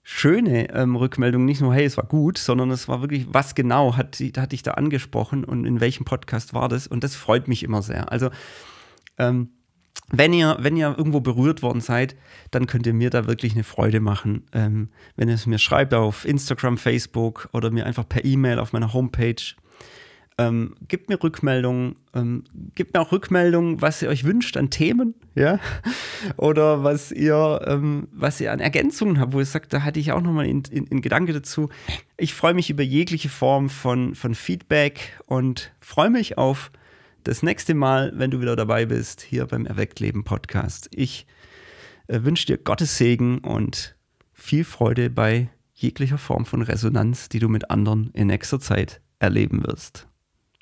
schöne 0.03 0.69
ähm, 0.73 0.95
Rückmeldungen. 0.95 1.45
Nicht 1.45 1.61
nur, 1.61 1.73
hey, 1.73 1.85
es 1.85 1.97
war 1.97 2.05
gut, 2.05 2.37
sondern 2.37 2.69
es 2.71 2.87
war 2.87 3.01
wirklich, 3.01 3.27
was 3.31 3.55
genau 3.55 3.95
hat, 3.95 4.21
hat 4.37 4.51
dich 4.51 4.61
da 4.63 4.71
angesprochen 4.71 5.43
und 5.43 5.65
in 5.65 5.79
welchem 5.79 6.05
Podcast 6.05 6.53
war 6.53 6.69
das? 6.69 6.87
Und 6.87 7.03
das 7.03 7.15
freut 7.15 7.47
mich 7.47 7.63
immer 7.63 7.81
sehr. 7.81 8.11
Also, 8.11 8.29
ähm, 9.17 9.49
wenn 10.09 10.33
ihr, 10.33 10.57
wenn 10.59 10.75
ihr 10.75 10.93
irgendwo 10.97 11.21
berührt 11.21 11.61
worden 11.61 11.81
seid, 11.81 12.15
dann 12.51 12.67
könnt 12.67 12.85
ihr 12.85 12.93
mir 12.93 13.09
da 13.09 13.25
wirklich 13.25 13.53
eine 13.53 13.63
Freude 13.63 13.99
machen. 13.99 14.45
Ähm, 14.51 14.89
wenn 15.15 15.29
ihr 15.29 15.35
es 15.35 15.45
mir 15.45 15.59
schreibt 15.59 15.93
auf 15.93 16.25
Instagram, 16.25 16.77
Facebook 16.77 17.49
oder 17.53 17.71
mir 17.71 17.85
einfach 17.85 18.07
per 18.07 18.25
E-Mail 18.25 18.59
auf 18.59 18.73
meiner 18.73 18.93
Homepage 18.93 19.41
ähm, 20.37 20.75
gebt 20.87 21.09
mir 21.09 21.21
Rückmeldungen, 21.21 21.95
ähm, 22.13 22.43
gebt 22.75 22.93
mir 22.93 23.01
auch 23.01 23.11
Rückmeldungen, 23.11 23.81
was 23.81 24.01
ihr 24.01 24.09
euch 24.09 24.23
wünscht 24.23 24.57
an 24.57 24.69
Themen, 24.69 25.13
ja, 25.35 25.59
oder 26.37 26.83
was 26.83 27.11
ihr, 27.11 27.61
ähm, 27.65 28.07
was 28.11 28.41
ihr 28.41 28.51
an 28.51 28.59
Ergänzungen 28.59 29.19
habt, 29.19 29.33
wo 29.33 29.39
ihr 29.39 29.45
sagt, 29.45 29.73
da 29.73 29.83
hatte 29.83 29.99
ich 29.99 30.11
auch 30.11 30.21
nochmal 30.21 30.47
in, 30.47 30.63
in, 30.71 30.85
in 30.87 31.01
Gedanke 31.01 31.33
dazu. 31.33 31.69
Ich 32.17 32.33
freue 32.33 32.53
mich 32.53 32.69
über 32.69 32.83
jegliche 32.83 33.29
Form 33.29 33.69
von, 33.69 34.15
von 34.15 34.33
Feedback 34.33 35.19
und 35.25 35.71
freue 35.79 36.09
mich 36.09 36.37
auf 36.37 36.71
das 37.23 37.43
nächste 37.43 37.73
Mal, 37.73 38.11
wenn 38.15 38.31
du 38.31 38.41
wieder 38.41 38.55
dabei 38.55 38.85
bist, 38.85 39.21
hier 39.21 39.45
beim 39.45 39.65
Erwecktleben 39.65 40.23
Podcast. 40.23 40.89
Ich 40.93 41.27
äh, 42.07 42.23
wünsche 42.23 42.47
dir 42.47 42.57
Gottes 42.57 42.97
Segen 42.97 43.39
und 43.39 43.95
viel 44.33 44.63
Freude 44.65 45.09
bei 45.09 45.49
jeglicher 45.73 46.17
Form 46.17 46.45
von 46.45 46.61
Resonanz, 46.61 47.29
die 47.29 47.39
du 47.39 47.49
mit 47.49 47.69
anderen 47.69 48.11
in 48.13 48.27
nächster 48.27 48.59
Zeit 48.59 49.01
erleben 49.19 49.63
wirst. 49.65 50.07